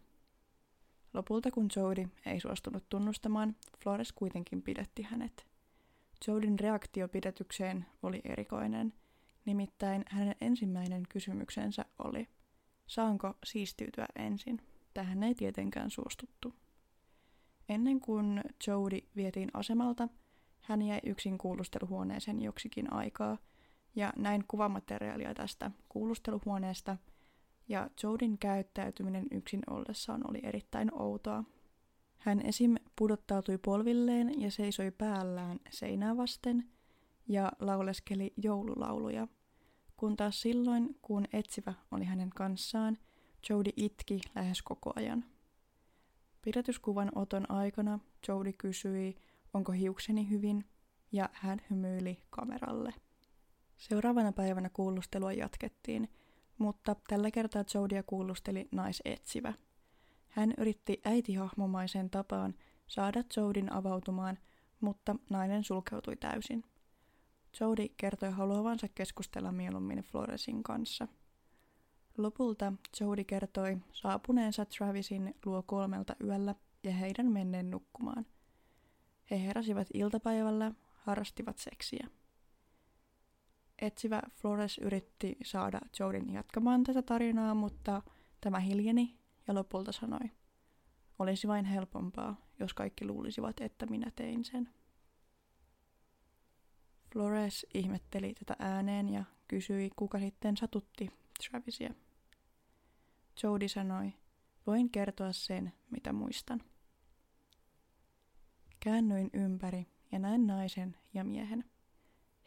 Lopulta 1.13 1.51
kun 1.51 1.69
Jody 1.75 2.09
ei 2.25 2.39
suostunut 2.39 2.89
tunnustamaan, 2.89 3.55
Flores 3.83 4.11
kuitenkin 4.11 4.61
pidetti 4.61 5.03
hänet. 5.03 5.47
Jodin 6.27 6.59
reaktio 6.59 7.07
pidetykseen 7.07 7.85
oli 8.03 8.21
erikoinen, 8.23 8.93
nimittäin 9.45 10.05
hänen 10.07 10.35
ensimmäinen 10.41 11.03
kysymyksensä 11.09 11.85
oli, 11.99 12.27
saanko 12.87 13.33
siistiytyä 13.45 14.05
ensin? 14.15 14.61
Tähän 14.93 15.23
ei 15.23 15.35
tietenkään 15.35 15.91
suostuttu. 15.91 16.55
Ennen 17.69 17.99
kuin 17.99 18.41
Jody 18.67 18.97
vietiin 19.15 19.49
asemalta, 19.53 20.07
hän 20.59 20.81
jäi 20.81 20.99
yksin 21.03 21.37
kuulusteluhuoneeseen 21.37 22.41
joksikin 22.41 22.93
aikaa– 22.93 23.37
ja 23.99 24.13
näin 24.15 24.43
kuvamateriaalia 24.47 25.33
tästä 25.33 25.71
kuulusteluhuoneesta, 25.89 26.97
ja 27.69 27.89
Jodin 28.03 28.37
käyttäytyminen 28.37 29.27
yksin 29.31 29.61
ollessaan 29.69 30.21
oli 30.29 30.39
erittäin 30.43 31.01
outoa. 31.01 31.43
Hän 32.17 32.41
esim. 32.41 32.75
pudottautui 32.95 33.57
polvilleen 33.57 34.41
ja 34.41 34.51
seisoi 34.51 34.91
päällään 34.91 35.59
seinää 35.69 36.17
vasten 36.17 36.69
ja 37.27 37.51
lauleskeli 37.59 38.33
joululauluja, 38.37 39.27
kun 39.97 40.15
taas 40.15 40.41
silloin, 40.41 40.97
kun 41.01 41.25
etsivä 41.33 41.73
oli 41.91 42.05
hänen 42.05 42.29
kanssaan, 42.29 42.97
Jody 43.49 43.69
itki 43.75 44.19
lähes 44.35 44.61
koko 44.61 44.93
ajan. 44.95 45.25
Pidätyskuvan 46.41 47.11
oton 47.15 47.51
aikana 47.51 47.99
Jody 48.27 48.53
kysyi, 48.53 49.15
onko 49.53 49.71
hiukseni 49.71 50.29
hyvin, 50.29 50.65
ja 51.11 51.29
hän 51.33 51.61
hymyili 51.69 52.19
kameralle. 52.29 52.93
Seuraavana 53.79 54.31
päivänä 54.31 54.69
kuulustelua 54.69 55.33
jatkettiin, 55.33 56.09
mutta 56.57 56.95
tällä 57.07 57.31
kertaa 57.31 57.63
Jodia 57.73 58.03
kuulusteli 58.03 58.67
naisetsivä. 58.71 59.53
Hän 60.29 60.53
yritti 60.57 61.01
äitihahmomaiseen 61.05 62.09
tapaan 62.09 62.55
saada 62.87 63.23
Jodin 63.37 63.73
avautumaan, 63.73 64.37
mutta 64.79 65.15
nainen 65.29 65.63
sulkeutui 65.63 66.15
täysin. 66.15 66.63
Jody 67.59 67.87
kertoi 67.97 68.31
haluavansa 68.31 68.87
keskustella 68.95 69.51
mieluummin 69.51 69.99
Floresin 69.99 70.63
kanssa. 70.63 71.07
Lopulta 72.17 72.73
Jody 72.99 73.23
kertoi 73.23 73.77
saapuneensa 73.91 74.65
Travisin 74.65 75.35
luo 75.45 75.63
kolmelta 75.63 76.15
yöllä 76.23 76.55
ja 76.83 76.91
heidän 76.91 77.31
menneen 77.31 77.71
nukkumaan. 77.71 78.25
He 79.31 79.45
heräsivät 79.45 79.87
iltapäivällä, 79.93 80.71
harrastivat 80.93 81.57
seksiä. 81.57 82.07
Etsivä 83.81 84.21
Flores 84.31 84.77
yritti 84.77 85.37
saada 85.43 85.79
Jodin 85.99 86.33
jatkamaan 86.33 86.83
tätä 86.83 87.01
tarinaa, 87.01 87.55
mutta 87.55 88.01
tämä 88.41 88.59
hiljeni 88.59 89.19
ja 89.47 89.53
lopulta 89.53 89.91
sanoi, 89.91 90.31
olisi 91.19 91.47
vain 91.47 91.65
helpompaa, 91.65 92.35
jos 92.59 92.73
kaikki 92.73 93.05
luulisivat, 93.05 93.61
että 93.61 93.85
minä 93.85 94.11
tein 94.15 94.45
sen. 94.45 94.69
Flores 97.13 97.65
ihmetteli 97.73 98.33
tätä 98.33 98.55
ääneen 98.59 99.09
ja 99.09 99.23
kysyi, 99.47 99.89
kuka 99.95 100.19
sitten 100.19 100.57
satutti 100.57 101.09
Travisia. 101.49 101.93
Jody 103.43 103.67
sanoi, 103.67 104.13
voin 104.67 104.89
kertoa 104.89 105.31
sen, 105.31 105.73
mitä 105.91 106.13
muistan. 106.13 106.61
Käännyin 108.79 109.29
ympäri 109.33 109.87
ja 110.11 110.19
näin 110.19 110.47
naisen 110.47 110.97
ja 111.13 111.23
miehen. 111.23 111.65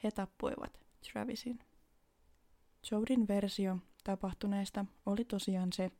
He 0.04 0.10
tappoivat 0.10 0.82
Travisin. 1.02 1.58
Jodin 2.90 3.28
versio 3.28 3.78
tapahtuneesta 4.04 4.84
oli 5.06 5.24
tosiaan 5.24 5.72
se, 5.72 5.90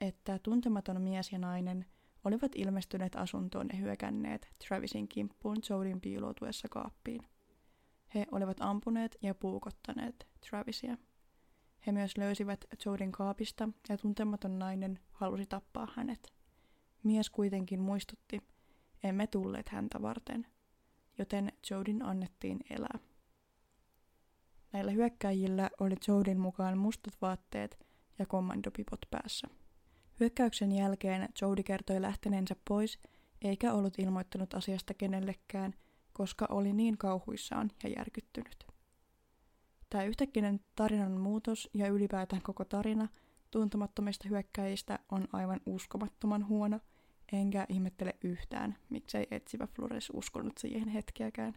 että 0.00 0.38
tuntematon 0.38 1.02
mies 1.02 1.32
ja 1.32 1.38
nainen 1.38 1.86
olivat 2.24 2.52
ilmestyneet 2.54 3.16
asuntoon 3.16 3.66
ja 3.72 3.78
hyökänneet 3.78 4.48
Travisin 4.68 5.08
kimppuun 5.08 5.56
Jodin 5.70 6.00
piiloutuessa 6.00 6.68
kaappiin. 6.68 7.22
He 8.14 8.26
olivat 8.32 8.56
ampuneet 8.60 9.16
ja 9.22 9.34
puukottaneet 9.34 10.28
Travisia. 10.50 10.96
He 11.86 11.92
myös 11.92 12.16
löysivät 12.16 12.64
Jodin 12.86 13.12
kaapista 13.12 13.68
ja 13.88 13.96
tuntematon 13.96 14.58
nainen 14.58 15.00
halusi 15.12 15.46
tappaa 15.46 15.88
hänet. 15.96 16.32
Mies 17.02 17.30
kuitenkin 17.30 17.80
muistutti, 17.80 18.40
emme 19.02 19.26
tulleet 19.26 19.68
häntä 19.68 20.02
varten, 20.02 20.46
joten 21.18 21.52
Jodin 21.70 22.02
annettiin 22.02 22.58
elää. 22.70 23.09
Näillä 24.72 24.90
hyökkäjillä 24.90 25.70
oli 25.80 25.94
Jodin 26.08 26.40
mukaan 26.40 26.78
mustat 26.78 27.14
vaatteet 27.22 27.86
ja 28.18 28.26
kommandopipot 28.26 29.00
päässä. 29.10 29.48
Hyökkäyksen 30.20 30.72
jälkeen 30.72 31.28
Jodi 31.42 31.62
kertoi 31.62 32.02
lähteneensä 32.02 32.56
pois, 32.68 32.98
eikä 33.42 33.72
ollut 33.72 33.98
ilmoittanut 33.98 34.54
asiasta 34.54 34.94
kenellekään, 34.94 35.74
koska 36.12 36.46
oli 36.50 36.72
niin 36.72 36.98
kauhuissaan 36.98 37.70
ja 37.84 37.90
järkyttynyt. 37.96 38.66
Tämä 39.90 40.04
yhtäkkinen 40.04 40.60
tarinan 40.76 41.20
muutos 41.20 41.70
ja 41.74 41.88
ylipäätään 41.88 42.42
koko 42.42 42.64
tarina 42.64 43.08
tuntemattomista 43.50 44.28
hyökkäjistä 44.28 44.98
on 45.12 45.28
aivan 45.32 45.60
uskomattoman 45.66 46.48
huono, 46.48 46.80
enkä 47.32 47.66
ihmettele 47.68 48.14
yhtään, 48.24 48.76
miksei 48.88 49.26
etsivä 49.30 49.66
Flores 49.66 50.10
uskonut 50.14 50.58
siihen 50.58 50.88
hetkeäkään. 50.88 51.54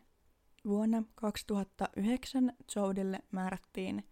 Vuonna 0.68 1.04
2009 1.16 2.54
Jodille 2.76 3.20
määrättiin 3.32 4.04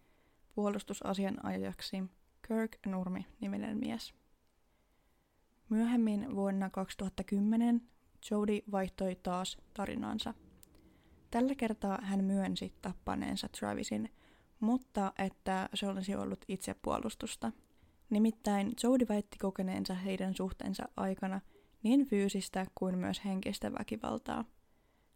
puolustusasianajajaksi 0.56 2.04
Kirk 2.48 2.78
Nurmi-niminen 2.86 3.78
mies. 3.78 4.14
Myöhemmin 5.70 6.36
vuonna 6.36 6.70
2010 6.70 7.82
Jody 8.32 8.60
vaihtoi 8.72 9.16
taas 9.24 9.58
tarinansa. 9.74 10.34
Tällä 11.32 11.56
kertaa 11.56 12.00
hän 12.02 12.24
myönsi 12.24 12.74
tappaneensa 12.82 13.50
Travisin, 13.60 14.10
mutta 14.60 15.14
että 15.18 15.70
se 15.74 15.88
olisi 15.88 16.16
ollut 16.16 16.46
itsepuolustusta. 16.48 17.52
Nimittäin 18.10 18.72
Jody 18.84 19.06
väitti 19.10 19.38
kokeneensa 19.38 19.94
heidän 19.94 20.36
suhteensa 20.36 20.84
aikana 20.98 21.42
niin 21.84 22.06
fyysistä 22.06 22.66
kuin 22.76 22.98
myös 22.98 23.26
henkistä 23.26 23.74
väkivaltaa. 23.74 24.46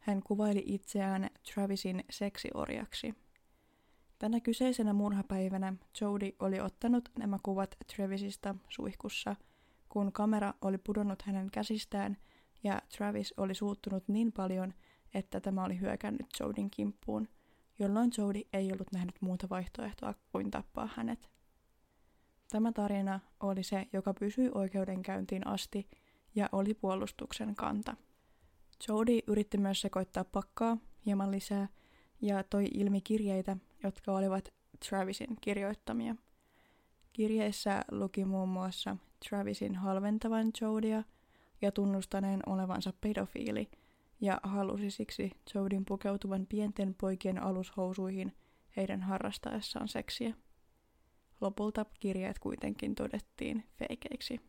Hän 0.05 0.23
kuvaili 0.23 0.63
itseään 0.65 1.29
Travisin 1.53 2.03
seksiorjaksi. 2.09 3.13
Tänä 4.19 4.39
kyseisenä 4.39 4.93
murhapäivänä 4.93 5.73
Jody 6.01 6.31
oli 6.39 6.59
ottanut 6.59 7.09
nämä 7.19 7.39
kuvat 7.43 7.75
Travisista 7.95 8.55
suihkussa– 8.69 9.35
kun 9.95 10.11
kamera 10.11 10.53
oli 10.61 10.77
pudonnut 10.77 11.21
hänen 11.21 11.51
käsistään 11.51 12.17
ja 12.63 12.81
Travis 12.97 13.33
oli 13.37 13.55
suuttunut 13.55 14.07
niin 14.07 14.31
paljon, 14.31 14.73
että 15.13 15.39
tämä 15.39 15.63
oli 15.63 15.79
hyökännyt 15.79 16.25
Jodin 16.39 16.71
kimppuun, 16.71 17.27
jolloin 17.79 18.11
Jody 18.17 18.41
ei 18.53 18.71
ollut 18.71 18.91
nähnyt 18.91 19.15
muuta 19.21 19.49
vaihtoehtoa 19.49 20.13
kuin 20.31 20.51
tappaa 20.51 20.89
hänet. 20.95 21.29
Tämä 22.51 22.71
tarina 22.71 23.19
oli 23.39 23.63
se, 23.63 23.87
joka 23.93 24.13
pysyi 24.13 24.51
oikeudenkäyntiin 24.53 25.47
asti 25.47 25.89
ja 26.35 26.49
oli 26.51 26.73
puolustuksen 26.73 27.55
kanta. 27.55 27.95
Jody 28.87 29.19
yritti 29.27 29.57
myös 29.57 29.81
sekoittaa 29.81 30.23
pakkaa 30.23 30.77
hieman 31.05 31.31
lisää 31.31 31.67
ja 32.21 32.43
toi 32.43 32.65
ilmi 32.73 33.01
kirjeitä, 33.01 33.57
jotka 33.83 34.11
olivat 34.11 34.53
Travisin 34.89 35.37
kirjoittamia. 35.41 36.15
Kirjeissä 37.13 37.85
luki 37.91 38.25
muun 38.25 38.49
muassa 38.49 38.97
Travisin 39.29 39.75
halventavan 39.75 40.51
Jodia 40.61 41.03
ja 41.61 41.71
tunnustaneen 41.71 42.39
olevansa 42.45 42.93
pedofiili 43.01 43.69
ja 44.21 44.39
halusi 44.43 44.91
siksi 44.91 45.31
Jodin 45.53 45.85
pukeutuvan 45.85 46.45
pienten 46.47 46.95
poikien 46.95 47.43
alushousuihin 47.43 48.35
heidän 48.77 49.01
harrastaessaan 49.01 49.87
seksiä. 49.87 50.33
Lopulta 51.41 51.85
kirjeet 51.99 52.39
kuitenkin 52.39 52.95
todettiin 52.95 53.63
feikeiksi. 53.77 54.41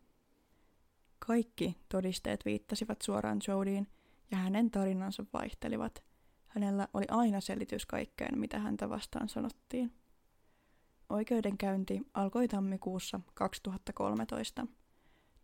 Kaikki 1.19 1.77
todisteet 1.89 2.45
viittasivat 2.45 3.01
suoraan 3.01 3.39
Jodiin 3.47 3.87
ja 4.31 4.37
hänen 4.37 4.71
tarinansa 4.71 5.25
vaihtelivat. 5.33 6.03
Hänellä 6.47 6.87
oli 6.93 7.05
aina 7.09 7.41
selitys 7.41 7.85
kaikkeen, 7.85 8.39
mitä 8.39 8.59
häntä 8.59 8.89
vastaan 8.89 9.29
sanottiin. 9.29 9.93
Oikeudenkäynti 11.09 12.01
alkoi 12.13 12.47
tammikuussa 12.47 13.19
2013. 13.33 14.67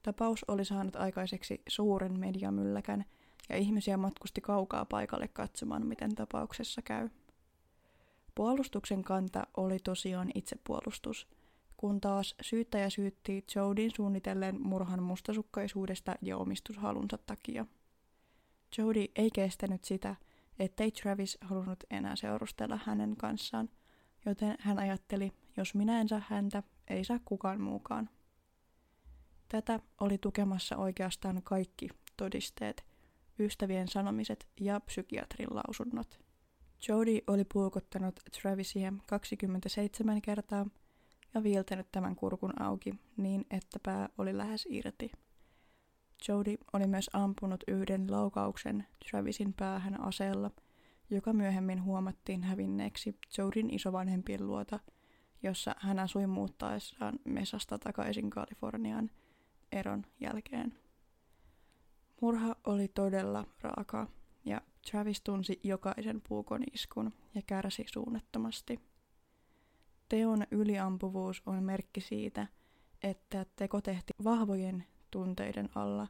Tapaus 0.04 0.46
oli 0.48 0.66
saanut 0.66 0.96
aikaiseksi 0.96 1.62
suuren 1.68 2.20
mediamylläkän 2.20 3.06
ja 3.50 3.58
ihmisiä 3.58 3.98
matkusti 3.98 4.42
kaukaa 4.42 4.86
paikalle 4.86 5.28
katsomaan, 5.28 5.88
miten 5.88 6.16
tapauksessa 6.16 6.82
käy. 6.82 7.10
Puolustuksen 8.36 9.04
kanta 9.04 9.48
oli 9.58 9.80
tosiaan 9.80 10.32
itsepuolustus, 10.36 11.28
kun 11.78 12.02
taas 12.02 12.36
syyttäjä 12.42 12.90
syytti 12.90 13.46
Jodin 13.56 13.92
suunnitelleen 13.96 14.62
murhan 14.62 15.04
mustasukkaisuudesta 15.04 16.16
ja 16.22 16.38
omistushalunsa 16.38 17.18
takia. 17.18 17.66
Jody 18.78 19.06
ei 19.16 19.32
kestänyt 19.32 19.84
sitä, 19.84 20.16
ettei 20.60 20.92
Travis 20.92 21.38
halunnut 21.42 21.84
enää 21.90 22.16
seurustella 22.16 22.80
hänen 22.86 23.16
kanssaan, 23.18 23.70
joten 24.26 24.56
hän 24.60 24.80
ajatteli, 24.80 25.32
jos 25.58 25.76
minä 25.76 26.02
en 26.02 26.10
saa 26.10 26.22
häntä, 26.30 26.64
ei 26.88 27.04
saa 27.04 27.20
kukaan 27.26 27.62
muukaan. 27.62 28.10
Tätä 29.50 29.80
oli 30.02 30.18
tukemassa 30.18 30.78
oikeastaan 30.78 31.42
kaikki 31.44 31.90
todisteet, 32.18 32.86
ystävien 33.40 33.88
sanomiset 33.88 34.48
ja 34.60 34.80
psykiatrin 34.80 35.48
lausunnot. 35.52 36.20
Jody 36.88 37.20
oli 37.28 37.46
puukottanut 37.54 38.20
Travisia 38.42 38.94
27 39.08 40.22
kertaa 40.22 40.66
ja 41.34 41.44
viiltänyt 41.44 41.88
tämän 41.92 42.16
kurkun 42.16 42.62
auki 42.62 42.94
niin, 43.18 43.46
että 43.50 43.80
pää 43.84 44.10
oli 44.18 44.38
lähes 44.38 44.68
irti. 44.70 45.12
Jody 46.28 46.56
oli 46.74 46.88
myös 46.88 47.10
ampunut 47.14 47.64
yhden 47.68 48.12
laukauksen 48.12 48.88
Travisin 49.10 49.54
päähän 49.54 50.02
aseella, 50.02 50.52
joka 51.10 51.34
myöhemmin 51.34 51.84
huomattiin 51.84 52.44
hävinneeksi 52.44 53.20
Jodin 53.38 53.70
isovanhempien 53.74 54.48
luota– 54.48 54.80
jossa 55.44 55.76
hän 55.80 56.00
asui 56.00 56.28
muuttaessaan 56.28 57.20
Mesasta 57.26 57.80
takaisin 57.80 58.30
Kaliforniaan 58.30 59.12
eron 59.72 60.06
jälkeen. 60.20 60.78
Murha 62.22 62.56
oli 62.66 62.88
todella 62.88 63.46
raaka 63.62 64.08
ja 64.46 64.62
Travis 64.92 65.22
tunsi 65.22 65.60
jokaisen 65.64 66.22
puukon 66.28 66.64
iskun 66.74 67.14
ja 67.36 67.42
kärsi 67.42 67.86
suunnattomasti. 67.94 68.80
Teon 70.10 70.44
yliampuvuus 70.52 71.42
on 71.46 71.64
merkki 71.64 72.02
siitä, 72.02 72.48
että 73.04 73.46
teko 73.56 73.82
tehtiin 73.82 74.24
vahvojen 74.24 74.84
tunteiden 75.14 75.70
alla 75.76 76.08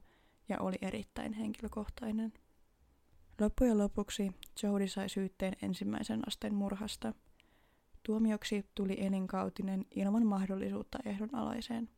ja 0.49 0.57
oli 0.59 0.75
erittäin 0.81 1.33
henkilökohtainen. 1.33 2.33
Loppujen 3.41 3.77
lopuksi 3.77 4.31
Jody 4.63 4.87
sai 4.87 5.09
syytteen 5.09 5.53
ensimmäisen 5.61 6.27
asteen 6.27 6.55
murhasta– 6.55 7.13
Tuomioksi 8.03 8.65
tuli 8.75 9.05
elinkautinen 9.05 9.85
ilman 9.91 10.25
mahdollisuutta 10.25 10.97
ehdonalaiseen. 11.05 11.89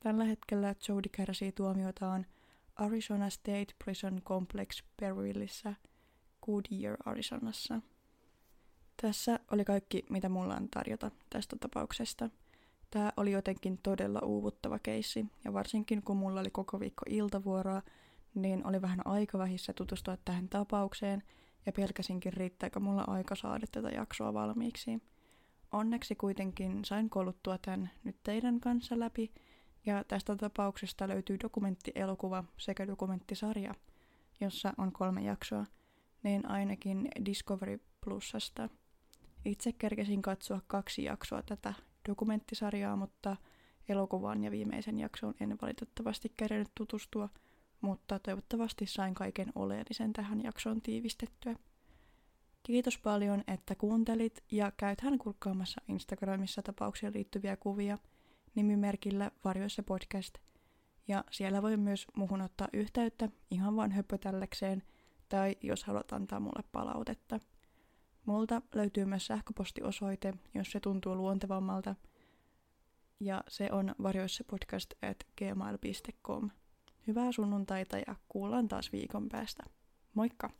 Tällä 0.00 0.24
hetkellä 0.24 0.74
Jody 0.88 1.08
kärsii 1.08 1.52
tuomiotaan 1.52 2.26
Arizona 2.76 3.30
State 3.30 3.66
Prison 3.84 4.22
Complex 4.22 4.82
Berrylissä, 5.00 5.74
Goodyear, 6.46 6.96
Arizonassa. 7.04 7.80
Tässä 9.02 9.40
oli 9.50 9.64
kaikki, 9.64 10.04
mitä 10.10 10.28
mulla 10.28 10.54
on 10.54 10.68
tarjota 10.68 11.10
tästä 11.30 11.56
tapauksesta. 11.60 12.30
Tämä 12.90 13.12
oli 13.16 13.32
jotenkin 13.32 13.78
todella 13.82 14.20
uuvuttava 14.20 14.78
keissi, 14.78 15.26
ja 15.44 15.52
varsinkin 15.52 16.02
kun 16.02 16.16
mulla 16.16 16.40
oli 16.40 16.50
koko 16.50 16.80
viikko 16.80 17.02
iltavuoroa, 17.08 17.82
niin 18.34 18.66
oli 18.66 18.82
vähän 18.82 19.06
aika 19.06 19.38
vähissä 19.38 19.72
tutustua 19.72 20.16
tähän 20.24 20.48
tapaukseen, 20.48 21.22
ja 21.66 21.72
pelkäsinkin 21.72 22.32
riittääkö 22.32 22.80
mulla 22.80 23.04
aika 23.06 23.34
saada 23.34 23.66
tätä 23.72 23.88
jaksoa 23.88 24.34
valmiiksi. 24.34 25.02
Onneksi 25.72 26.14
kuitenkin 26.14 26.84
sain 26.84 27.10
kouluttua 27.10 27.58
tämän 27.58 27.90
nyt 28.04 28.16
teidän 28.22 28.60
kanssa 28.60 28.98
läpi, 28.98 29.32
ja 29.86 30.04
tästä 30.04 30.36
tapauksesta 30.36 31.08
löytyy 31.08 31.36
dokumenttielokuva 31.42 32.44
sekä 32.56 32.86
dokumenttisarja, 32.86 33.74
jossa 34.40 34.72
on 34.78 34.92
kolme 34.92 35.22
jaksoa, 35.22 35.66
niin 36.22 36.48
ainakin 36.50 37.08
Discovery 37.24 37.80
Plusasta. 38.04 38.68
Itse 39.44 39.72
kerkesin 39.72 40.22
katsoa 40.22 40.60
kaksi 40.66 41.04
jaksoa 41.04 41.42
tätä 41.42 41.74
dokumenttisarjaa, 42.08 42.96
mutta 42.96 43.36
Elokuvaan 43.88 44.44
ja 44.44 44.50
viimeisen 44.50 44.98
jaksoon 44.98 45.34
en 45.40 45.58
valitettavasti 45.62 46.32
kerennyt 46.36 46.70
tutustua, 46.74 47.28
mutta 47.80 48.18
toivottavasti 48.18 48.86
sain 48.86 49.14
kaiken 49.14 49.52
oleellisen 49.54 50.12
tähän 50.12 50.42
jaksoon 50.42 50.82
tiivistettyä. 50.82 51.56
Kiitos 52.62 52.98
paljon, 52.98 53.44
että 53.46 53.74
kuuntelit 53.74 54.44
ja 54.50 54.72
käythän 54.76 55.18
kurkkaamassa 55.18 55.80
Instagramissa 55.88 56.62
tapaukseen 56.62 57.12
liittyviä 57.12 57.56
kuvia 57.56 57.98
nimimerkillä 58.54 59.30
Varjoissa 59.44 59.82
podcast. 59.82 60.34
Ja 61.08 61.24
siellä 61.30 61.62
voi 61.62 61.76
myös 61.76 62.06
muhun 62.16 62.40
ottaa 62.40 62.68
yhteyttä 62.72 63.28
ihan 63.50 63.76
vain 63.76 63.92
höpötällekseen 63.92 64.82
tai 65.28 65.56
jos 65.62 65.84
haluat 65.84 66.12
antaa 66.12 66.40
mulle 66.40 66.64
palautetta. 66.72 67.40
Multa 68.28 68.62
löytyy 68.74 69.04
myös 69.04 69.26
sähköpostiosoite, 69.26 70.34
jos 70.54 70.70
se 70.70 70.80
tuntuu 70.80 71.16
luontevammalta. 71.16 71.94
Ja 73.20 73.44
se 73.48 73.68
on 73.72 73.94
varjoissapodcast 74.02 74.94
at 75.10 75.16
gmail.com. 75.38 76.50
Hyvää 77.06 77.32
sunnuntaita 77.32 77.98
ja 77.98 78.16
kuullaan 78.28 78.68
taas 78.68 78.92
viikon 78.92 79.28
päästä. 79.28 79.62
Moikka! 80.14 80.50